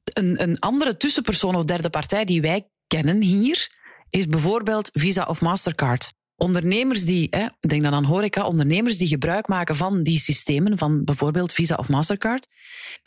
een, 0.03 0.43
een 0.43 0.59
andere 0.59 0.97
tussenpersoon 0.97 1.55
of 1.55 1.65
derde 1.65 1.91
partij 1.91 2.25
die 2.25 2.41
wij 2.41 2.69
kennen 2.87 3.23
hier 3.23 3.69
is 4.11 4.27
bijvoorbeeld 4.27 4.91
Visa 4.93 5.25
of 5.25 5.41
Mastercard. 5.41 6.15
Ondernemers 6.37 7.05
die, 7.05 7.27
hè, 7.31 7.47
denk 7.61 7.83
dan 7.83 7.95
aan 7.95 8.05
horeca, 8.05 8.47
ondernemers 8.47 8.99
die 8.99 9.09
gebruik 9.09 9.49
maken 9.49 9.77
van 9.77 10.03
die 10.03 10.19
systemen, 10.19 10.79
van 10.79 11.05
bijvoorbeeld 11.05 11.53
Visa 11.53 11.75
of 11.75 11.89
Mastercard. 11.89 12.47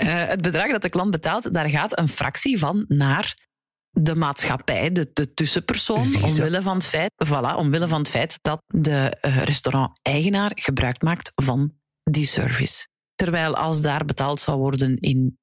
Uh, 0.03 0.25
het 0.25 0.41
bedrag 0.41 0.71
dat 0.71 0.81
de 0.81 0.89
klant 0.89 1.11
betaalt, 1.11 1.53
daar 1.53 1.69
gaat 1.69 1.99
een 1.99 2.09
fractie 2.09 2.59
van 2.59 2.85
naar 2.87 3.49
de 3.91 4.15
maatschappij, 4.15 4.91
de, 4.91 5.09
de 5.13 5.33
tussenpersoon, 5.33 6.05
Visa. 6.05 6.27
omwille 6.27 6.61
van, 6.61 6.73
het 6.73 6.85
feit, 6.85 7.11
voilà, 7.25 7.55
omwille 7.55 7.87
van 7.87 7.99
het 7.99 8.09
feit 8.09 8.39
dat 8.41 8.61
de 8.67 9.17
uh, 9.21 9.43
restaurant-eigenaar 9.43 10.51
gebruik 10.55 11.01
maakt 11.01 11.31
van 11.33 11.73
die 12.03 12.25
service. 12.25 12.87
Terwijl 13.15 13.55
als 13.55 13.81
daar 13.81 14.05
betaald 14.05 14.39
zou 14.39 14.57
worden 14.57 14.97
in, 14.97 15.39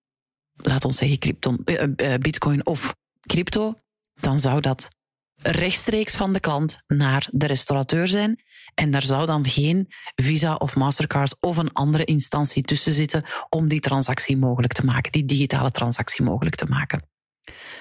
laat 0.56 0.84
ons 0.84 0.96
zeggen, 0.96 1.18
crypto, 1.18 1.56
uh, 1.64 2.14
bitcoin 2.14 2.66
of 2.66 2.94
crypto, 3.26 3.74
dan 4.20 4.38
zou 4.38 4.60
dat 4.60 4.88
rechtstreeks 5.42 6.16
van 6.16 6.32
de 6.32 6.40
klant 6.40 6.82
naar 6.86 7.28
de 7.32 7.46
restaurateur 7.46 8.08
zijn. 8.08 8.42
En 8.74 8.90
daar 8.90 9.02
zou 9.02 9.26
dan 9.26 9.48
geen 9.48 9.86
Visa 10.14 10.54
of 10.54 10.76
Mastercard 10.76 11.36
of 11.40 11.56
een 11.56 11.72
andere 11.72 12.04
instantie 12.04 12.62
tussen 12.62 12.92
zitten 12.92 13.24
om 13.48 13.68
die 13.68 13.80
transactie 13.80 14.36
mogelijk 14.36 14.72
te 14.72 14.84
maken, 14.84 15.12
die 15.12 15.24
digitale 15.24 15.70
transactie 15.70 16.24
mogelijk 16.24 16.56
te 16.56 16.66
maken. 16.66 17.08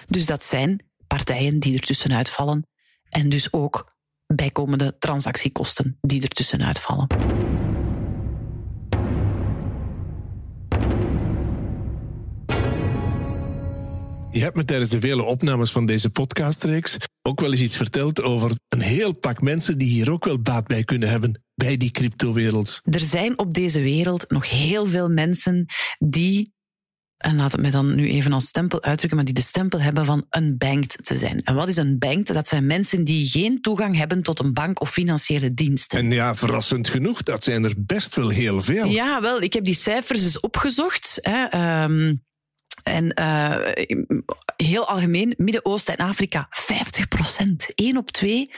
Dus 0.07 0.25
dat 0.25 0.43
zijn 0.43 0.85
partijen 1.07 1.59
die 1.59 1.73
er 1.73 1.81
tussenuit 1.81 2.29
vallen 2.29 2.67
en 3.09 3.29
dus 3.29 3.53
ook 3.53 3.95
bijkomende 4.25 4.95
transactiekosten 4.99 5.97
die 6.01 6.21
er 6.21 6.29
tussenuit 6.29 6.79
vallen. 6.79 7.07
Je 14.31 14.43
hebt 14.43 14.55
me 14.55 14.65
tijdens 14.65 14.89
de 14.89 14.99
vele 14.99 15.23
opnames 15.23 15.71
van 15.71 15.85
deze 15.85 16.09
podcastreeks 16.09 16.97
ook 17.21 17.39
wel 17.39 17.51
eens 17.51 17.61
iets 17.61 17.77
verteld 17.77 18.21
over 18.21 18.51
een 18.69 18.81
heel 18.81 19.13
pak 19.13 19.41
mensen 19.41 19.77
die 19.77 19.89
hier 19.89 20.11
ook 20.11 20.25
wel 20.25 20.41
baat 20.41 20.67
bij 20.67 20.83
kunnen 20.83 21.09
hebben 21.09 21.43
bij 21.55 21.77
die 21.77 21.91
cryptowereld. 21.91 22.81
Er 22.83 22.99
zijn 22.99 23.39
op 23.39 23.53
deze 23.53 23.81
wereld 23.81 24.29
nog 24.29 24.49
heel 24.49 24.85
veel 24.85 25.09
mensen 25.09 25.65
die 25.97 26.53
en 27.17 27.35
laat 27.35 27.51
het 27.51 27.61
mij 27.61 27.71
dan 27.71 27.95
nu 27.95 28.09
even 28.09 28.33
als 28.33 28.47
stempel 28.47 28.83
uitdrukken, 28.83 29.17
maar 29.17 29.25
die 29.25 29.35
de 29.35 29.41
stempel 29.41 29.81
hebben 29.81 30.05
van 30.05 30.25
unbanked 30.37 30.97
te 31.03 31.17
zijn. 31.17 31.43
En 31.43 31.55
wat 31.55 31.67
is 31.67 31.77
unbanked? 31.77 32.33
Dat 32.33 32.47
zijn 32.47 32.65
mensen 32.65 33.03
die 33.03 33.27
geen 33.27 33.61
toegang 33.61 33.95
hebben 33.95 34.23
tot 34.23 34.39
een 34.39 34.53
bank 34.53 34.81
of 34.81 34.91
financiële 34.91 35.53
diensten. 35.53 35.99
En 35.99 36.11
ja, 36.11 36.35
verrassend 36.35 36.89
genoeg, 36.89 37.23
dat 37.23 37.43
zijn 37.43 37.63
er 37.63 37.73
best 37.77 38.15
wel 38.15 38.29
heel 38.29 38.61
veel. 38.61 38.87
Ja, 38.87 39.21
wel, 39.21 39.41
ik 39.41 39.53
heb 39.53 39.65
die 39.65 39.73
cijfers 39.73 40.23
eens 40.23 40.39
opgezocht. 40.39 41.17
Hè. 41.21 41.43
Ehm, 41.43 42.15
en 42.83 43.19
uh, 43.19 43.55
heel 44.55 44.87
algemeen, 44.87 45.33
Midden-Oosten 45.37 45.97
en 45.97 46.05
Afrika, 46.05 46.47
50 46.49 47.07
procent. 47.07 47.65
1 47.75 47.97
op 47.97 48.11
2 48.11 48.51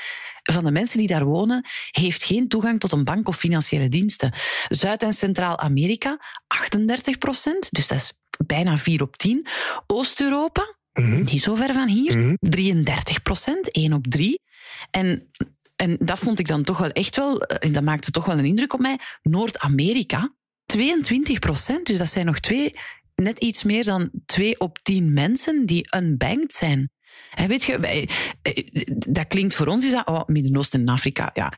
van 0.43 0.65
de 0.65 0.71
mensen 0.71 0.97
die 0.97 1.07
daar 1.07 1.25
wonen, 1.25 1.65
heeft 1.91 2.23
geen 2.23 2.47
toegang 2.47 2.79
tot 2.79 2.91
een 2.91 3.03
bank 3.03 3.27
of 3.27 3.37
financiële 3.37 3.89
diensten. 3.89 4.33
Zuid- 4.69 5.03
en 5.03 5.13
Centraal-Amerika, 5.13 6.19
38 6.47 7.17
procent. 7.17 7.67
Dus 7.71 7.87
dat 7.87 7.97
is 7.97 8.13
bijna 8.45 8.77
4 8.77 9.01
op 9.01 9.17
10. 9.17 9.47
Oost-Europa, 9.87 10.75
mm 10.93 11.11
-hmm. 11.11 11.23
niet 11.23 11.41
zo 11.41 11.55
ver 11.55 11.73
van 11.73 11.87
hier, 11.87 12.17
mm 12.17 12.23
-hmm. 12.23 12.37
33 12.49 13.21
procent, 13.21 13.71
1 13.71 13.93
op 13.93 14.07
3. 14.07 14.41
En, 14.91 15.31
en 15.75 15.97
dat 15.99 16.19
vond 16.19 16.39
ik 16.39 16.47
dan 16.47 16.63
toch 16.63 16.77
wel 16.77 16.89
echt 16.89 17.15
wel, 17.15 17.37
dat 17.71 17.83
maakte 17.83 18.11
toch 18.11 18.25
wel 18.25 18.37
een 18.37 18.45
indruk 18.45 18.73
op 18.73 18.79
mij. 18.79 18.97
Noord-Amerika, 19.21 20.33
22 20.65 21.39
procent. 21.39 21.85
Dus 21.85 21.97
dat 21.97 22.09
zijn 22.09 22.25
nog 22.25 22.39
twee, 22.39 22.71
net 23.15 23.39
iets 23.39 23.63
meer 23.63 23.83
dan 23.83 24.09
2 24.25 24.59
op 24.59 24.79
10 24.83 25.13
mensen 25.13 25.65
die 25.65 25.95
unbanked 25.95 26.53
zijn. 26.53 26.91
En 27.35 27.47
weet 27.47 27.63
je, 27.63 28.07
dat 29.07 29.27
klinkt 29.27 29.55
voor 29.55 29.67
ons, 29.67 29.85
is 29.85 29.91
dat, 29.91 30.07
oh, 30.07 30.25
Midden-Oosten 30.25 30.81
en 30.81 30.87
Afrika, 30.87 31.29
ja, 31.33 31.53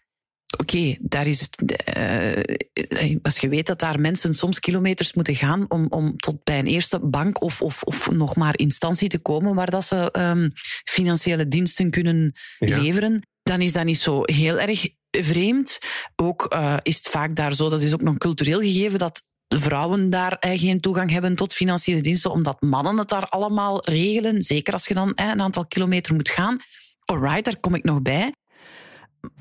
Oké, 0.58 0.78
okay, 0.78 0.98
daar 1.02 1.28
is 1.28 1.42
het. 1.42 1.80
Uh, 1.98 3.18
als 3.22 3.38
je 3.38 3.50
weet 3.50 3.68
dat 3.68 3.80
daar 3.80 4.00
mensen 4.00 4.34
soms 4.34 4.60
kilometers 4.60 5.14
moeten 5.14 5.36
gaan 5.36 5.66
om, 5.68 5.86
om 5.90 6.18
tot 6.18 6.44
bij 6.44 6.60
een 6.60 6.68
eerste 6.68 7.00
bank 7.00 7.42
of, 7.42 7.62
of, 7.62 7.84
of 7.84 8.12
nog 8.12 8.36
maar 8.36 8.58
instantie 8.58 9.10
te 9.10 9.20
komen 9.20 9.56
waar 9.56 9.70
dat 9.70 9.86
ze 9.86 10.10
um, 10.20 10.52
financiële 10.84 11.48
diensten 11.48 11.90
kunnen 11.90 12.34
ja. 12.60 12.82
leveren, 12.82 13.28
dan 13.44 13.62
is 13.62 13.74
dat 13.74 13.86
niet 13.86 14.00
zo 14.00 14.22
heel 14.24 14.60
erg 14.60 14.88
vreemd. 15.12 15.80
Ook 16.16 16.54
uh, 16.54 16.78
is 16.84 16.98
het 16.98 17.08
vaak 17.08 17.36
daar 17.36 17.54
zo, 17.54 17.70
dat 17.70 17.82
is 17.82 17.94
ook 17.94 18.02
nog 18.02 18.18
cultureel 18.18 18.60
gegeven, 18.60 19.00
dat 19.00 19.24
vrouwen 19.48 20.10
daar 20.10 20.34
eh, 20.34 20.60
geen 20.60 20.80
toegang 20.80 21.12
hebben 21.12 21.36
tot 21.36 21.54
financiële 21.54 22.02
diensten, 22.02 22.32
omdat 22.32 22.62
mannen 22.62 22.98
het 22.98 23.10
daar 23.10 23.28
allemaal 23.30 23.86
regelen. 23.86 24.42
Zeker 24.42 24.74
als 24.74 24.88
je 24.88 24.94
dan 24.94 25.14
eh, 25.14 25.28
een 25.28 25.42
aantal 25.42 25.66
kilometer 25.66 26.14
moet 26.14 26.30
gaan. 26.30 26.60
Alright, 27.06 27.46
daar 27.46 27.60
kom 27.60 27.76
ik 27.76 27.84
nog 27.84 28.02
bij. 28.02 28.32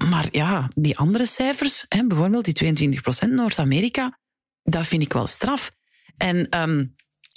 Maar 0.08 0.28
ja, 0.30 0.68
die 0.74 0.98
andere 0.98 1.26
cijfers, 1.26 1.84
hè, 1.88 2.06
bijvoorbeeld 2.06 2.44
die 2.44 2.54
22% 3.26 3.32
Noord-Amerika, 3.32 4.18
dat 4.62 4.86
vind 4.86 5.02
ik 5.02 5.12
wel 5.12 5.26
straf. 5.26 5.72
En 6.16 6.60
um, 6.60 6.94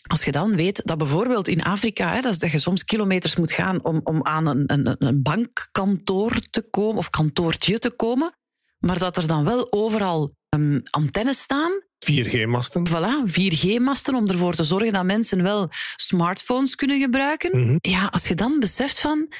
als 0.07 0.23
je 0.23 0.31
dan 0.31 0.55
weet 0.55 0.81
dat 0.85 0.97
bijvoorbeeld 0.97 1.47
in 1.47 1.63
Afrika, 1.63 2.13
hè, 2.13 2.21
dat, 2.21 2.31
is 2.31 2.39
dat 2.39 2.51
je 2.51 2.57
soms 2.57 2.85
kilometers 2.85 3.35
moet 3.35 3.51
gaan 3.51 3.83
om, 3.83 4.01
om 4.03 4.23
aan 4.25 4.47
een, 4.47 4.63
een, 4.65 4.95
een 4.99 5.21
bankkantoor 5.21 6.39
te 6.49 6.61
komen, 6.69 6.97
of 6.97 7.09
kantoortje 7.09 7.79
te 7.79 7.95
komen, 7.95 8.37
maar 8.79 8.99
dat 8.99 9.17
er 9.17 9.27
dan 9.27 9.43
wel 9.43 9.71
overal 9.71 10.35
um, 10.49 10.81
antennes 10.89 11.39
staan. 11.39 11.71
4G-masten. 12.11 12.87
Voilà, 12.89 13.31
4G-masten 13.31 14.15
om 14.15 14.27
ervoor 14.27 14.55
te 14.55 14.63
zorgen 14.63 14.93
dat 14.93 15.03
mensen 15.03 15.43
wel 15.43 15.69
smartphones 15.95 16.75
kunnen 16.75 16.99
gebruiken. 16.99 17.57
Mm 17.57 17.67
-hmm. 17.67 17.77
Ja, 17.81 18.05
als 18.05 18.27
je 18.27 18.35
dan 18.35 18.59
beseft 18.59 18.99
van 18.99 19.33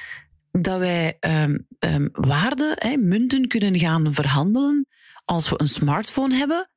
dat 0.60 0.78
wij 0.78 1.16
um, 1.20 1.66
um, 1.78 2.08
waarden, 2.12 3.08
munten 3.08 3.48
kunnen 3.48 3.78
gaan 3.78 4.12
verhandelen 4.12 4.86
als 5.24 5.48
we 5.48 5.60
een 5.60 5.68
smartphone 5.68 6.34
hebben, 6.34 6.70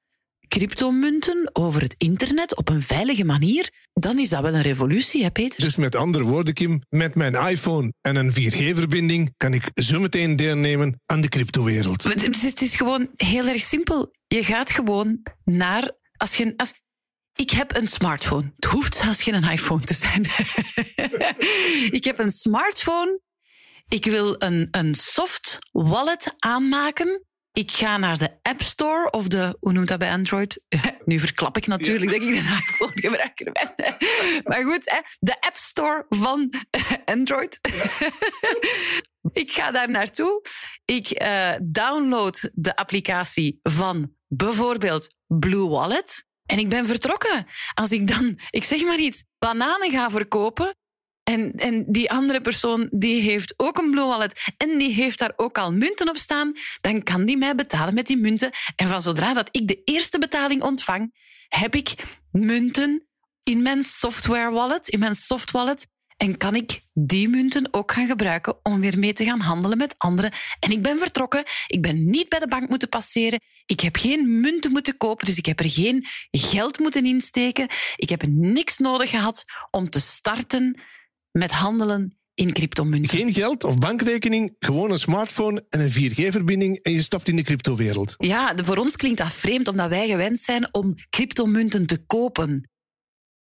cryptomunten 0.47 1.49
over 1.53 1.81
het 1.81 1.95
internet 1.97 2.55
op 2.55 2.69
een 2.69 2.81
veilige 2.81 3.25
manier, 3.25 3.69
dan 3.93 4.19
is 4.19 4.29
dat 4.29 4.41
wel 4.41 4.53
een 4.53 4.61
revolutie, 4.61 5.23
hè 5.23 5.31
Peter? 5.31 5.61
Dus 5.61 5.75
met 5.75 5.95
andere 5.95 6.23
woorden, 6.23 6.53
Kim, 6.53 6.81
met 6.89 7.15
mijn 7.15 7.35
iPhone 7.35 7.93
en 8.01 8.15
een 8.15 8.31
4G-verbinding 8.31 9.33
kan 9.37 9.53
ik 9.53 9.63
zo 9.73 9.99
meteen 9.99 10.35
deelnemen 10.35 11.01
aan 11.05 11.21
de 11.21 11.29
cryptowereld. 11.29 12.03
Het 12.03 12.35
is, 12.35 12.41
het 12.41 12.61
is 12.61 12.75
gewoon 12.75 13.09
heel 13.13 13.47
erg 13.47 13.61
simpel. 13.61 14.15
Je 14.27 14.43
gaat 14.43 14.71
gewoon 14.71 15.21
naar... 15.43 15.91
Als 16.17 16.35
je, 16.35 16.53
als, 16.55 16.73
ik 17.33 17.49
heb 17.49 17.75
een 17.75 17.87
smartphone. 17.87 18.53
Het 18.55 18.71
hoeft 18.71 18.95
zelfs 18.95 19.23
geen 19.23 19.43
iPhone 19.43 19.83
te 19.83 19.93
zijn. 19.93 20.25
ik 21.99 22.03
heb 22.03 22.19
een 22.19 22.31
smartphone 22.31 23.19
ik 23.87 24.05
wil 24.05 24.35
een, 24.39 24.67
een 24.71 24.95
soft 24.95 25.57
wallet 25.71 26.35
aanmaken. 26.39 27.25
Ik 27.51 27.71
ga 27.71 27.97
naar 27.97 28.17
de 28.17 28.37
App 28.41 28.61
Store 28.61 29.11
of 29.11 29.27
de, 29.27 29.57
hoe 29.59 29.73
noemt 29.73 29.87
dat 29.87 29.99
bij 29.99 30.11
Android? 30.11 30.63
Nu 31.05 31.19
verklap 31.19 31.57
ik 31.57 31.67
natuurlijk 31.67 32.11
ja. 32.11 32.19
dat 32.19 32.27
ik 32.27 32.35
een 32.35 32.35
iPhone 32.37 32.91
gebruiker 32.93 33.51
ben. 33.51 33.97
Maar 34.49 34.63
goed, 34.63 35.03
de 35.19 35.41
App 35.41 35.55
Store 35.55 36.05
van 36.09 36.53
Android. 37.05 37.59
ik 39.43 39.51
ga 39.51 39.71
daar 39.71 39.89
naartoe. 39.89 40.41
Ik 40.85 41.21
uh, 41.21 41.53
download 41.61 42.49
de 42.53 42.75
applicatie 42.75 43.59
van 43.63 44.13
bijvoorbeeld 44.27 45.15
Blue 45.27 45.67
Wallet. 45.67 46.25
En 46.45 46.59
ik 46.59 46.69
ben 46.69 46.85
vertrokken. 46.85 47.45
Als 47.73 47.91
ik 47.91 48.07
dan, 48.07 48.39
ik 48.49 48.63
zeg 48.63 48.83
maar 48.83 48.99
iets, 48.99 49.23
bananen 49.39 49.91
ga 49.91 50.09
verkopen, 50.09 50.75
en, 51.27 51.51
en 51.55 51.85
die 51.87 52.11
andere 52.11 52.41
persoon 52.41 52.87
die 52.91 53.21
heeft 53.21 53.53
ook 53.57 53.77
een 53.77 53.91
Blue 53.91 54.05
Wallet 54.05 54.53
en 54.57 54.77
die 54.77 54.93
heeft 54.93 55.19
daar 55.19 55.33
ook 55.35 55.57
al 55.57 55.73
munten 55.73 56.09
op 56.09 56.17
staan, 56.17 56.51
dan 56.81 57.03
kan 57.03 57.25
die 57.25 57.37
mij 57.37 57.55
betalen 57.55 57.93
met 57.93 58.07
die 58.07 58.17
munten. 58.17 58.51
En 58.75 58.87
van 58.87 59.01
zodra 59.01 59.33
dat 59.33 59.49
ik 59.51 59.67
de 59.67 59.81
eerste 59.83 60.19
betaling 60.19 60.61
ontvang, 60.61 61.13
heb 61.47 61.75
ik 61.75 61.93
munten 62.31 63.07
in 63.43 63.61
mijn 63.61 63.83
software 63.83 64.51
wallet, 64.51 64.87
in 64.87 64.99
mijn 64.99 65.15
soft 65.15 65.51
wallet. 65.51 65.87
En 66.17 66.37
kan 66.37 66.55
ik 66.55 66.81
die 66.93 67.29
munten 67.29 67.73
ook 67.73 67.91
gaan 67.91 68.07
gebruiken 68.07 68.59
om 68.63 68.79
weer 68.79 68.99
mee 68.99 69.13
te 69.13 69.25
gaan 69.25 69.39
handelen 69.39 69.77
met 69.77 69.95
anderen. 69.97 70.31
En 70.59 70.71
ik 70.71 70.81
ben 70.81 70.99
vertrokken. 70.99 71.43
Ik 71.67 71.81
ben 71.81 72.09
niet 72.09 72.29
bij 72.29 72.39
de 72.39 72.47
bank 72.47 72.69
moeten 72.69 72.89
passeren. 72.89 73.39
Ik 73.65 73.79
heb 73.79 73.95
geen 73.95 74.39
munten 74.39 74.71
moeten 74.71 74.97
kopen, 74.97 75.25
dus 75.25 75.37
ik 75.37 75.45
heb 75.45 75.59
er 75.59 75.69
geen 75.69 76.05
geld 76.31 76.79
moeten 76.79 77.05
insteken. 77.05 77.67
Ik 77.95 78.09
heb 78.09 78.23
niks 78.27 78.77
nodig 78.77 79.09
gehad 79.09 79.43
om 79.71 79.89
te 79.89 79.99
starten 79.99 80.81
met 81.37 81.51
handelen 81.51 82.17
in 82.33 82.53
cryptomunten. 82.53 83.09
Geen 83.09 83.33
geld 83.33 83.63
of 83.63 83.77
bankrekening, 83.77 84.55
gewoon 84.59 84.91
een 84.91 84.99
smartphone 84.99 85.65
en 85.69 85.79
een 85.79 85.91
4G-verbinding 85.91 86.81
en 86.81 86.91
je 86.91 87.01
stapt 87.01 87.27
in 87.27 87.35
de 87.35 87.41
cryptowereld. 87.41 88.15
Ja, 88.17 88.53
voor 88.63 88.77
ons 88.77 88.95
klinkt 88.95 89.17
dat 89.17 89.33
vreemd 89.33 89.67
omdat 89.67 89.89
wij 89.89 90.07
gewend 90.07 90.39
zijn 90.39 90.73
om 90.73 90.95
cryptomunten 91.09 91.85
te 91.85 92.05
kopen. 92.05 92.69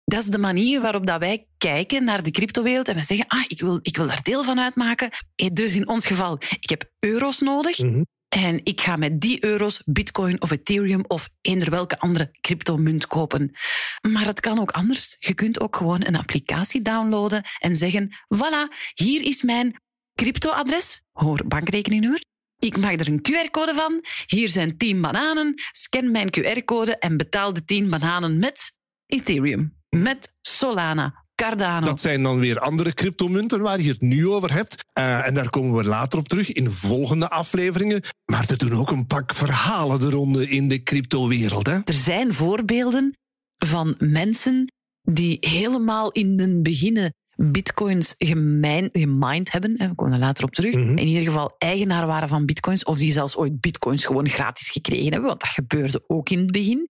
Dat 0.05 0.21
is 0.21 0.27
de 0.27 0.39
manier 0.39 0.81
waarop 0.81 1.07
dat 1.07 1.19
wij 1.19 1.47
kijken 1.59 2.05
naar 2.05 2.23
de 2.23 2.31
cryptowereld 2.31 2.89
en 2.89 2.95
we 2.95 3.05
zeggen, 3.05 3.27
ah, 3.27 3.45
ik 3.47 3.61
wil, 3.61 3.79
ik 3.83 3.97
wil 3.97 4.07
daar 4.07 4.23
deel 4.23 4.45
van 4.45 4.61
uitmaken. 4.61 5.11
Dus 5.53 5.75
in 5.75 5.89
ons 5.89 6.07
geval, 6.07 6.39
ik 6.61 6.71
heb 6.71 6.91
euro's 6.99 7.41
nodig. 7.41 7.79
Mm 7.79 7.93
-hmm. 7.93 8.07
En 8.29 8.61
ik 8.65 8.81
ga 8.81 8.97
met 8.97 9.21
die 9.21 9.45
euro's 9.45 9.83
Bitcoin 9.85 10.43
of 10.43 10.51
Ethereum 10.51 11.05
of 11.07 11.29
eender 11.41 11.71
welke 11.71 11.99
andere 11.99 12.31
cryptomunt 12.41 13.07
kopen. 13.07 13.57
Maar 14.01 14.27
het 14.27 14.41
kan 14.41 14.59
ook 14.59 14.71
anders. 14.71 15.17
Je 15.19 15.35
kunt 15.35 15.61
ook 15.61 15.77
gewoon 15.77 16.05
een 16.07 16.17
applicatie 16.17 16.83
downloaden 16.83 17.45
en 17.59 17.77
zeggen: 17.77 18.09
voilà, 18.35 18.75
hier 18.95 19.25
is 19.25 19.43
mijn 19.43 19.81
cryptoadres, 20.15 21.03
hoor 21.13 21.47
bankrekeningnummer. 21.47 22.21
Ik 22.59 22.77
maak 22.77 23.01
er 23.01 23.09
een 23.09 23.27
QR-code 23.29 23.75
van. 23.75 24.05
Hier 24.27 24.49
zijn 24.49 24.77
10 24.77 25.01
bananen. 25.01 25.55
Scan 25.71 26.11
mijn 26.11 26.29
QR-code 26.39 26.99
en 26.99 27.17
betaal 27.17 27.53
de 27.53 27.65
10 27.65 27.91
bananen 27.91 28.39
met 28.39 28.77
Ethereum, 29.07 29.77
met 29.89 30.33
Solana, 30.41 31.27
Cardano. 31.39 31.87
Dat 31.87 32.01
zijn 32.01 32.23
dan 32.23 32.39
weer 32.39 32.59
andere 32.59 32.95
cryptomunten 32.95 33.61
waar 33.61 33.81
je 33.81 33.89
het 33.89 34.01
nu 34.01 34.29
over 34.29 34.53
hebt. 34.53 34.85
Uh, 34.99 35.27
en 35.27 35.35
daar 35.35 35.51
komen 35.51 35.77
we 35.77 35.85
later 35.85 36.19
op 36.19 36.29
terug 36.29 36.53
in 36.53 36.71
volgende 36.71 37.31
afleveringen. 37.31 38.03
Maar 38.25 38.51
er 38.51 38.59
doen 38.59 38.75
ook 38.75 38.91
een 38.91 39.07
pak 39.07 39.35
verhalen 39.35 40.01
de 40.01 40.11
ronde 40.11 40.49
in 40.49 40.69
de 40.69 40.83
cryptowereld. 40.83 41.67
Hè? 41.67 41.79
Er 41.85 41.93
zijn 41.93 42.35
voorbeelden 42.35 43.17
van 43.57 43.95
mensen 43.99 44.73
die 45.03 45.37
helemaal 45.41 46.11
in 46.11 46.37
den 46.37 46.63
beginnen 46.63 47.15
bitcoins 47.37 48.15
gemijn, 48.19 48.89
gemined 48.93 49.53
hebben. 49.53 49.73
We 49.77 49.95
komen 49.95 50.13
er 50.13 50.19
later 50.19 50.45
op 50.45 50.53
terug. 50.53 50.75
Mhm. 50.75 50.99
In 50.99 51.07
ieder 51.07 51.25
geval 51.25 51.55
eigenaar 51.59 52.07
waren 52.07 52.29
van 52.29 52.47
bitcoins. 52.47 52.85
Of 52.85 52.99
die 52.99 53.13
zelfs 53.13 53.37
ooit 53.37 53.61
bitcoins 53.61 54.05
gewoon 54.05 54.29
gratis 54.29 54.71
gekregen 54.71 55.13
hebben. 55.13 55.29
Want 55.29 55.41
dat 55.41 55.51
gebeurde 55.51 56.05
ook 56.07 56.31
in 56.31 56.39
het 56.39 56.51
begin. 56.51 56.89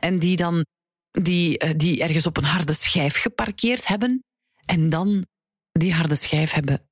En 0.00 0.18
die 0.18 0.36
dan 0.36 0.64
die, 1.12 1.58
eh, 1.58 1.70
die 1.76 2.02
ergens 2.02 2.26
op 2.26 2.36
een 2.36 2.44
harde 2.44 2.72
schijf 2.72 3.16
geparkeerd 3.16 3.86
hebben. 3.86 4.24
En 4.64 4.88
dan 4.88 5.26
die 5.72 5.92
harde 5.92 6.14
schijf 6.14 6.52
hebben 6.52 6.86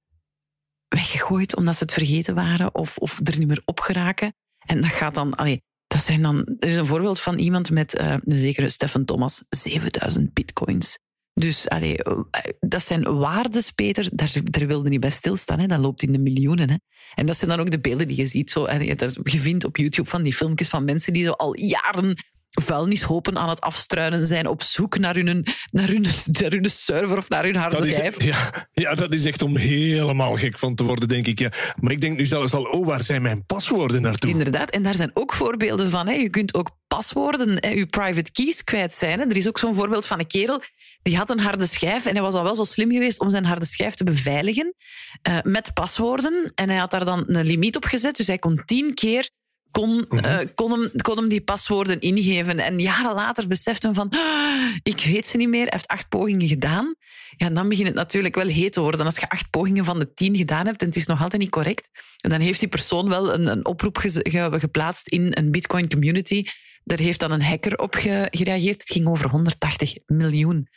weggegooid 0.88 1.56
omdat 1.56 1.76
ze 1.76 1.83
het 1.83 1.92
vergeten 1.92 2.35
waren. 2.35 2.74
Of, 2.74 2.96
of 2.96 3.20
er 3.24 3.38
niet 3.38 3.48
meer 3.48 3.62
op 3.64 3.80
geraken. 3.80 4.35
En 4.66 4.80
dat 4.80 4.90
gaat 4.90 5.14
dan... 5.14 5.35
Allee, 5.35 5.62
dat 5.87 6.02
zijn 6.02 6.22
dan, 6.22 6.56
er 6.59 6.68
is 6.68 6.76
een 6.76 6.87
voorbeeld 6.87 7.20
van 7.20 7.38
iemand 7.38 7.70
met 7.70 7.94
eh, 7.94 8.14
een 8.24 8.38
zekere 8.38 8.68
Stefan 8.68 9.04
Thomas, 9.04 9.44
7000 9.48 10.33
bitcoins. 10.33 10.98
Dus 11.33 11.68
allee, 11.68 12.02
eh, 12.02 12.18
dat 12.61 12.83
zijn 12.83 13.18
waardes, 13.18 13.70
Peter, 13.70 14.09
daar, 14.12 14.33
daar 14.44 14.66
wilde 14.66 14.88
niet 14.88 15.00
bij 15.00 15.11
stilstaan. 15.11 15.59
Hè. 15.59 15.66
Dat 15.66 15.78
loopt 15.78 16.02
in 16.02 16.12
de 16.12 16.18
miljoenen. 16.18 16.70
Hè. 16.70 16.76
En 17.14 17.26
dat 17.26 17.37
zijn 17.37 17.50
dan 17.50 17.61
ook 17.61 17.70
de 17.70 17.80
beelden 17.80 18.06
die 18.06 18.16
je 18.16 18.26
ziet. 18.26 18.50
Zo, 18.50 18.64
en 18.64 18.85
je 19.22 19.40
vindt 19.40 19.64
op 19.64 19.76
YouTube 19.76 20.09
van 20.09 20.22
die 20.22 20.35
filmpjes 20.35 20.68
van 20.68 20.85
mensen 20.85 21.12
die 21.12 21.24
zo 21.24 21.30
al 21.30 21.59
jaren 21.59 22.16
vuilnishopen 22.50 23.38
aan 23.38 23.48
het 23.48 23.60
afstruinen 23.60 24.26
zijn 24.26 24.46
op 24.46 24.62
zoek 24.62 24.98
naar 24.98 25.14
hun, 25.14 25.46
naar 25.70 25.88
hun, 25.88 26.04
naar 26.40 26.50
hun 26.50 26.70
server 26.70 27.16
of 27.16 27.28
naar 27.28 27.44
hun 27.44 27.56
harde 27.56 27.76
Dat 27.76 27.86
is, 27.86 27.94
schijf. 27.94 28.22
ja, 28.22 28.68
ja, 28.72 28.94
dat 28.94 29.14
is 29.14 29.24
echt 29.24 29.42
om 29.42 29.56
helemaal 29.56 30.36
gek 30.36 30.58
van 30.58 30.74
te 30.74 30.84
worden, 30.84 31.08
denk 31.08 31.26
ik. 31.26 31.38
Ja. 31.38 31.52
Maar 31.80 31.92
ik 31.92 32.00
denk 32.00 32.18
nu 32.18 32.26
zelfs 32.26 32.52
al, 32.52 32.64
oh, 32.64 32.86
waar 32.86 33.02
zijn 33.02 33.22
mijn 33.22 33.44
paswoorden 33.46 34.02
naartoe? 34.02 34.30
Inderdaad, 34.30 34.70
en 34.70 34.82
daar 34.82 34.94
zijn 34.94 35.10
ook 35.14 35.32
voorbeelden 35.34 35.90
van. 35.90 36.06
Hè. 36.06 36.12
Je 36.12 36.30
kunt 36.30 36.54
ook 36.54 36.70
paswoorden, 36.86 37.56
hè, 37.60 37.68
je 37.68 37.86
private 37.86 38.32
keys 38.32 38.64
kwijt 38.64 38.94
zijn. 38.94 39.20
Hè. 39.20 39.26
Er 39.26 39.36
is 39.36 39.48
ook 39.48 39.58
zo'n 39.58 39.74
voorbeeld 39.74 40.06
van 40.06 40.18
een 40.18 40.26
kerel 40.26 40.62
die 41.02 41.16
had 41.16 41.30
een 41.30 41.40
harde 41.40 41.66
schijf 41.66 42.06
en 42.06 42.12
hij 42.12 42.22
was 42.22 42.34
al 42.34 42.42
wel 42.42 42.54
zo 42.54 42.64
slim 42.64 42.90
geweest 42.90 43.20
om 43.20 43.30
zijn 43.30 43.44
harde 43.44 43.66
schijf 43.66 43.94
te 43.94 44.04
beveiligen 44.04 44.74
eh, 45.22 45.38
met 45.42 45.74
paswoorden. 45.74 46.52
En 46.54 46.68
hij 46.68 46.78
had 46.78 46.90
daar 46.90 47.04
dan 47.04 47.24
een 47.26 47.46
limiet 47.46 47.76
op 47.76 47.84
gezet, 47.84 48.16
dus 48.16 48.26
hij 48.26 48.38
kon 48.38 48.62
tien 48.64 48.94
keer 48.94 49.30
kon, 49.70 50.09
eh, 50.09 50.38
kon, 50.54 50.70
hem, 50.72 50.90
kon 51.02 51.16
hem 51.16 51.28
die 51.28 51.40
paswoorden 51.40 52.00
ingeven. 52.00 52.59
En 52.59 52.78
jaren 52.78 53.14
later 53.14 53.46
besefte 53.48 53.87
hem 53.87 53.94
van, 53.96 54.09
"Ah, 54.11 54.74
ik 54.83 55.00
weet 55.00 55.26
ze 55.26 55.37
niet 55.37 55.48
meer. 55.48 55.62
Hij 55.62 55.70
heeft 55.72 55.87
acht 55.87 56.09
pogingen 56.09 56.48
gedaan. 56.48 56.94
Ja, 57.37 57.46
en 57.46 57.54
dan 57.54 57.68
begint 57.68 57.87
het 57.87 57.96
natuurlijk 57.96 58.35
wel 58.35 58.46
heet 58.46 58.72
te 58.72 58.80
worden. 58.80 59.06
Als 59.06 59.16
je 59.16 59.28
acht 59.28 59.50
pogingen 59.50 59.85
van 59.85 59.98
de 59.98 60.12
tien 60.12 60.37
gedaan 60.37 60.66
hebt 60.66 60.80
en 60.80 60.87
het 60.87 60.96
is 60.96 61.06
nog 61.06 61.22
altijd 61.22 61.42
niet 61.42 61.50
correct, 61.50 61.90
en 62.20 62.30
dan 62.30 62.40
heeft 62.40 62.59
die 62.61 62.68
persoon 62.68 63.09
wel 63.09 63.35
een, 63.35 63.46
een 63.46 63.66
oproep 63.66 63.96
ge- 63.98 64.50
geplaatst 64.59 65.09
in 65.09 65.28
een 65.30 65.50
Bitcoin 65.50 65.88
community. 65.88 66.44
Daar 66.85 66.98
heeft 66.98 67.20
dan 67.20 67.30
een 67.30 67.42
hacker 67.42 67.78
op 67.78 67.94
ge- 67.94 68.28
gereageerd. 68.30 68.80
Het 68.80 68.90
ging 68.90 69.06
over 69.06 69.30
180 69.30 69.92
miljoen 70.06 70.68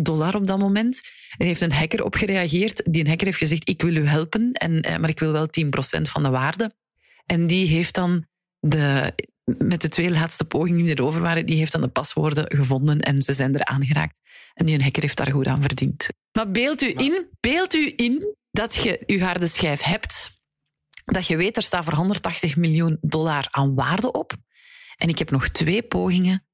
dollar 0.00 0.34
op 0.34 0.46
dat 0.46 0.58
moment. 0.58 1.00
Er 1.36 1.46
heeft 1.46 1.60
een 1.60 1.72
hacker 1.72 2.04
op 2.04 2.14
gereageerd. 2.14 2.82
Die 2.92 3.00
een 3.02 3.08
hacker 3.08 3.26
heeft 3.26 3.38
gezegd, 3.38 3.68
ik 3.68 3.82
wil 3.82 3.94
u 3.96 4.06
helpen, 4.06 4.52
en, 4.52 4.80
eh, 4.80 4.96
maar 4.98 5.08
ik 5.08 5.18
wil 5.18 5.32
wel 5.32 5.46
10% 5.46 6.08
van 6.08 6.22
de 6.22 6.30
waarde. 6.30 6.74
En 7.30 7.46
die 7.46 7.66
heeft 7.66 7.94
dan 7.94 8.26
de, 8.58 9.12
met 9.44 9.80
de 9.80 9.88
twee 9.88 10.10
laatste 10.10 10.44
pogingen 10.44 10.84
die 10.84 10.98
erover 10.98 11.20
waren, 11.20 11.46
die 11.46 11.56
heeft 11.56 11.72
dan 11.72 11.80
de 11.80 11.88
paswoorden 11.88 12.56
gevonden 12.56 13.00
en 13.00 13.22
ze 13.22 13.32
zijn 13.32 13.54
er 13.54 13.64
aangeraakt. 13.64 14.20
En 14.54 14.66
die 14.66 14.74
een 14.74 14.82
hacker 14.82 15.02
heeft 15.02 15.16
daar 15.16 15.30
goed 15.30 15.46
aan 15.46 15.62
verdiend. 15.62 16.08
Maar 16.32 16.50
beeld 16.50 16.82
u 16.82 16.92
in, 16.96 17.26
beeld 17.40 17.74
u 17.74 17.92
in 17.96 18.36
dat 18.50 18.74
je 18.74 19.02
uw 19.06 19.18
harde 19.18 19.46
schijf 19.46 19.80
hebt, 19.80 20.30
dat 21.04 21.26
je 21.26 21.36
weet, 21.36 21.56
er 21.56 21.62
staat 21.62 21.84
voor 21.84 21.94
180 21.94 22.56
miljoen 22.56 22.98
dollar 23.00 23.46
aan 23.50 23.74
waarde 23.74 24.12
op. 24.12 24.36
En 24.96 25.08
ik 25.08 25.18
heb 25.18 25.30
nog 25.30 25.48
twee 25.48 25.82
pogingen 25.82 26.46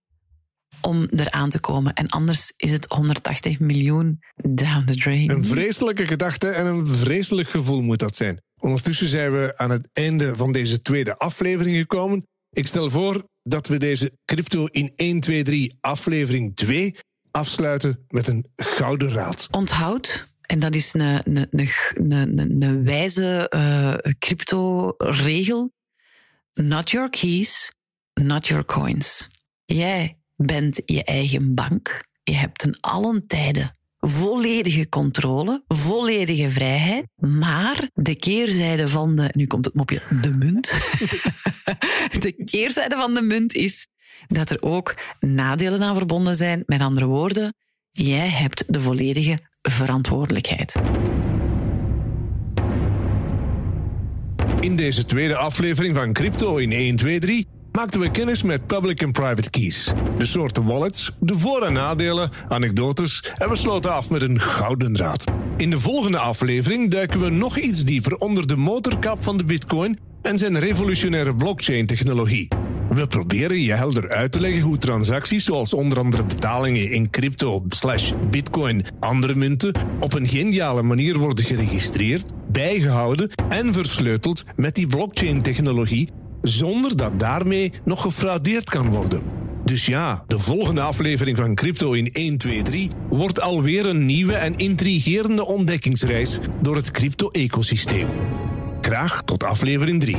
om 0.81 1.07
eraan 1.11 1.51
te 1.51 1.61
komen. 1.61 1.93
En 1.93 2.09
anders 2.09 2.53
is 2.57 2.73
het 2.73 2.87
180 2.89 3.59
miljoen 3.59 4.19
down 4.35 4.85
the 4.85 4.97
drain. 4.97 5.31
Een 5.31 5.45
vreselijke 5.45 6.07
gedachte 6.07 6.49
en 6.49 6.67
een 6.67 6.87
vreselijk 6.87 7.49
gevoel 7.49 7.83
moet 7.83 7.99
dat 7.99 8.17
zijn. 8.17 8.45
Ondertussen 8.67 9.07
zijn 9.09 9.33
we 9.33 9.53
aan 9.57 9.71
het 9.71 9.89
einde 9.93 10.37
van 10.37 10.53
deze 10.53 10.83
tweede 10.83 11.17
aflevering 11.19 11.77
gekomen. 11.77 12.27
Ik 12.51 12.67
stel 12.67 12.91
voor 12.91 13.25
dat 13.43 13.67
we 13.69 13.79
deze 13.79 14.13
Crypto 14.25 14.67
in 14.67 14.93
1, 14.97 15.21
2, 15.21 15.43
3 15.43 15.77
aflevering 15.81 16.57
2 16.57 16.97
afsluiten 17.31 18.05
met 18.09 18.27
een 18.27 18.47
gouden 18.57 19.13
raad. 19.13 19.49
Onthoud, 19.51 20.29
en 20.41 20.59
dat 20.59 20.75
is 20.75 20.95
een, 20.95 21.01
een, 21.01 21.49
een, 21.51 21.69
een, 22.11 22.39
een- 22.39 22.63
een 22.63 22.85
wijze 22.85 23.49
eh, 23.49 23.95
crypto-regel, 24.19 25.73
not 26.55 26.91
your 26.91 27.11
keys, 27.11 27.73
not 28.15 28.47
your 28.47 28.65
coins. 28.65 29.29
Jij 29.65 30.19
bent 30.37 30.83
je 30.85 31.05
eigen 31.05 31.55
bank. 31.55 32.05
Je 32.23 32.35
hebt 32.35 32.59
ten 32.59 32.77
allen 32.81 33.27
tijde 33.27 33.71
volledige 34.09 34.89
controle, 34.89 35.63
volledige 35.69 36.51
vrijheid. 36.51 37.07
Maar 37.17 37.91
de 37.95 38.15
keerzijde 38.15 38.89
van 38.89 39.17
de, 39.17 39.31
nu 39.33 39.47
komt 39.47 39.65
het 39.65 39.75
mopje, 39.75 40.03
de 40.23 40.31
munt. 40.39 40.75
de 42.25 42.35
keerzijde 42.45 42.97
van 42.97 43.15
de 43.15 43.23
munt 43.23 43.55
is 43.55 43.87
dat 44.27 44.51
er 44.51 44.63
ook 44.63 44.95
nadelen 45.21 45.83
aan 45.83 45.95
verbonden 45.95 46.37
zijn. 46.37 46.63
Met 46.67 46.81
andere 46.81 47.07
woorden, 47.07 47.55
jij 47.93 48.29
hebt 48.29 48.65
de 48.67 48.81
volledige 48.81 49.39
verantwoordelijkheid. 49.63 50.75
In 54.61 54.77
deze 54.77 55.05
tweede 55.05 55.37
aflevering 55.37 55.97
van 55.97 56.13
Crypto 56.13 56.57
in 56.57 56.73
1, 56.73 56.97
2, 56.97 57.19
3 57.19 57.47
maakten 57.77 58.01
we 58.01 58.11
kennis 58.11 58.43
met 58.43 58.67
public 58.67 59.03
en 59.03 59.13
private 59.13 59.51
keys. 59.51 59.93
De 60.19 60.27
soorten 60.27 60.65
wallets, 60.65 61.13
de 61.21 61.39
voor- 61.39 61.63
en 61.63 61.73
nadelen, 61.73 62.31
anekdotes 62.49 63.33
en 63.37 63.49
we 63.49 63.57
sloten 63.57 63.93
af 63.93 64.11
met 64.11 64.23
een 64.23 64.41
gouden 64.41 64.97
raad. 64.97 65.25
In 65.57 65.71
de 65.71 65.81
volgende 65.81 66.19
aflevering 66.19 66.91
duiken 66.91 67.21
we 67.21 67.29
nog 67.29 67.59
iets 67.59 67.85
dieper 67.85 68.17
onder 68.17 68.47
de 68.47 68.57
motorkap 68.57 69.23
van 69.23 69.37
de 69.37 69.45
bitcoin 69.45 69.99
en 70.23 70.39
zijn 70.39 70.59
revolutionaire 70.59 71.37
blockchain-technologie. 71.37 72.49
We 72.91 73.07
proberen 73.07 73.61
je 73.61 73.73
helder 73.73 74.11
uit 74.11 74.33
te 74.33 74.41
leggen 74.41 74.63
hoe 74.63 74.79
transacties 74.79 75.45
zoals 75.45 75.75
onder 75.75 75.99
andere 75.99 76.25
betalingen 76.25 76.91
in 76.91 77.11
crypto 77.11 77.65
slash 77.69 78.13
bitcoin, 78.31 78.85
andere 79.01 79.35
munten, 79.35 79.75
op 80.01 80.15
een 80.15 80.27
geniale 80.27 80.83
manier 80.83 81.19
worden 81.19 81.45
geregistreerd, 81.45 82.33
bijgehouden 82.53 83.31
en 83.49 83.73
versleuteld 83.73 84.45
met 84.57 84.75
die 84.75 84.87
blockchain-technologie, 84.87 86.11
zonder 86.49 86.97
dat 86.97 87.19
daarmee 87.19 87.73
nog 87.85 88.03
gefraudeerd 88.03 88.71
kan 88.71 88.91
worden. 88.91 89.23
Dus 89.65 89.87
ja, 89.87 90.25
de 90.27 90.39
volgende 90.39 90.81
aflevering 90.81 91.37
van 91.37 91.55
Crypto 91.55 91.93
in 91.93 92.13
1, 92.13 92.39
2, 92.39 92.63
3 92.63 92.91
wordt 93.09 93.41
alweer 93.41 93.87
een 93.87 94.07
nieuwe 94.07 94.35
en 94.35 94.57
intrigerende 94.57 95.45
ontdekkingsreis 95.47 96.39
door 96.63 96.77
het 96.77 96.91
crypto-ecosysteem. 96.91 98.09
Graag 98.81 99.23
tot 99.23 99.45
aflevering 99.45 100.01
3. 100.01 100.17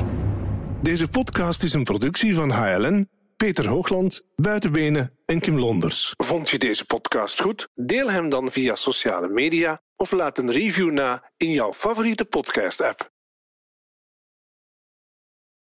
Deze 0.81 1.07
podcast 1.07 1.63
is 1.63 1.73
een 1.73 1.83
productie 1.83 2.35
van 2.35 2.51
HLN, 2.51 3.09
Peter 3.37 3.67
Hoogland, 3.67 4.21
Buitenbenen 4.35 5.11
en 5.25 5.39
Kim 5.39 5.59
Londers. 5.59 6.13
Vond 6.17 6.49
je 6.49 6.59
deze 6.59 6.85
podcast 6.85 7.41
goed? 7.41 7.67
Deel 7.73 8.11
hem 8.11 8.29
dan 8.29 8.51
via 8.51 8.75
sociale 8.75 9.29
media 9.29 9.81
of 9.95 10.11
laat 10.11 10.37
een 10.37 10.51
review 10.51 10.91
na 10.91 11.31
in 11.37 11.51
jouw 11.51 11.73
favoriete 11.73 12.25
podcast-app. 12.25 13.16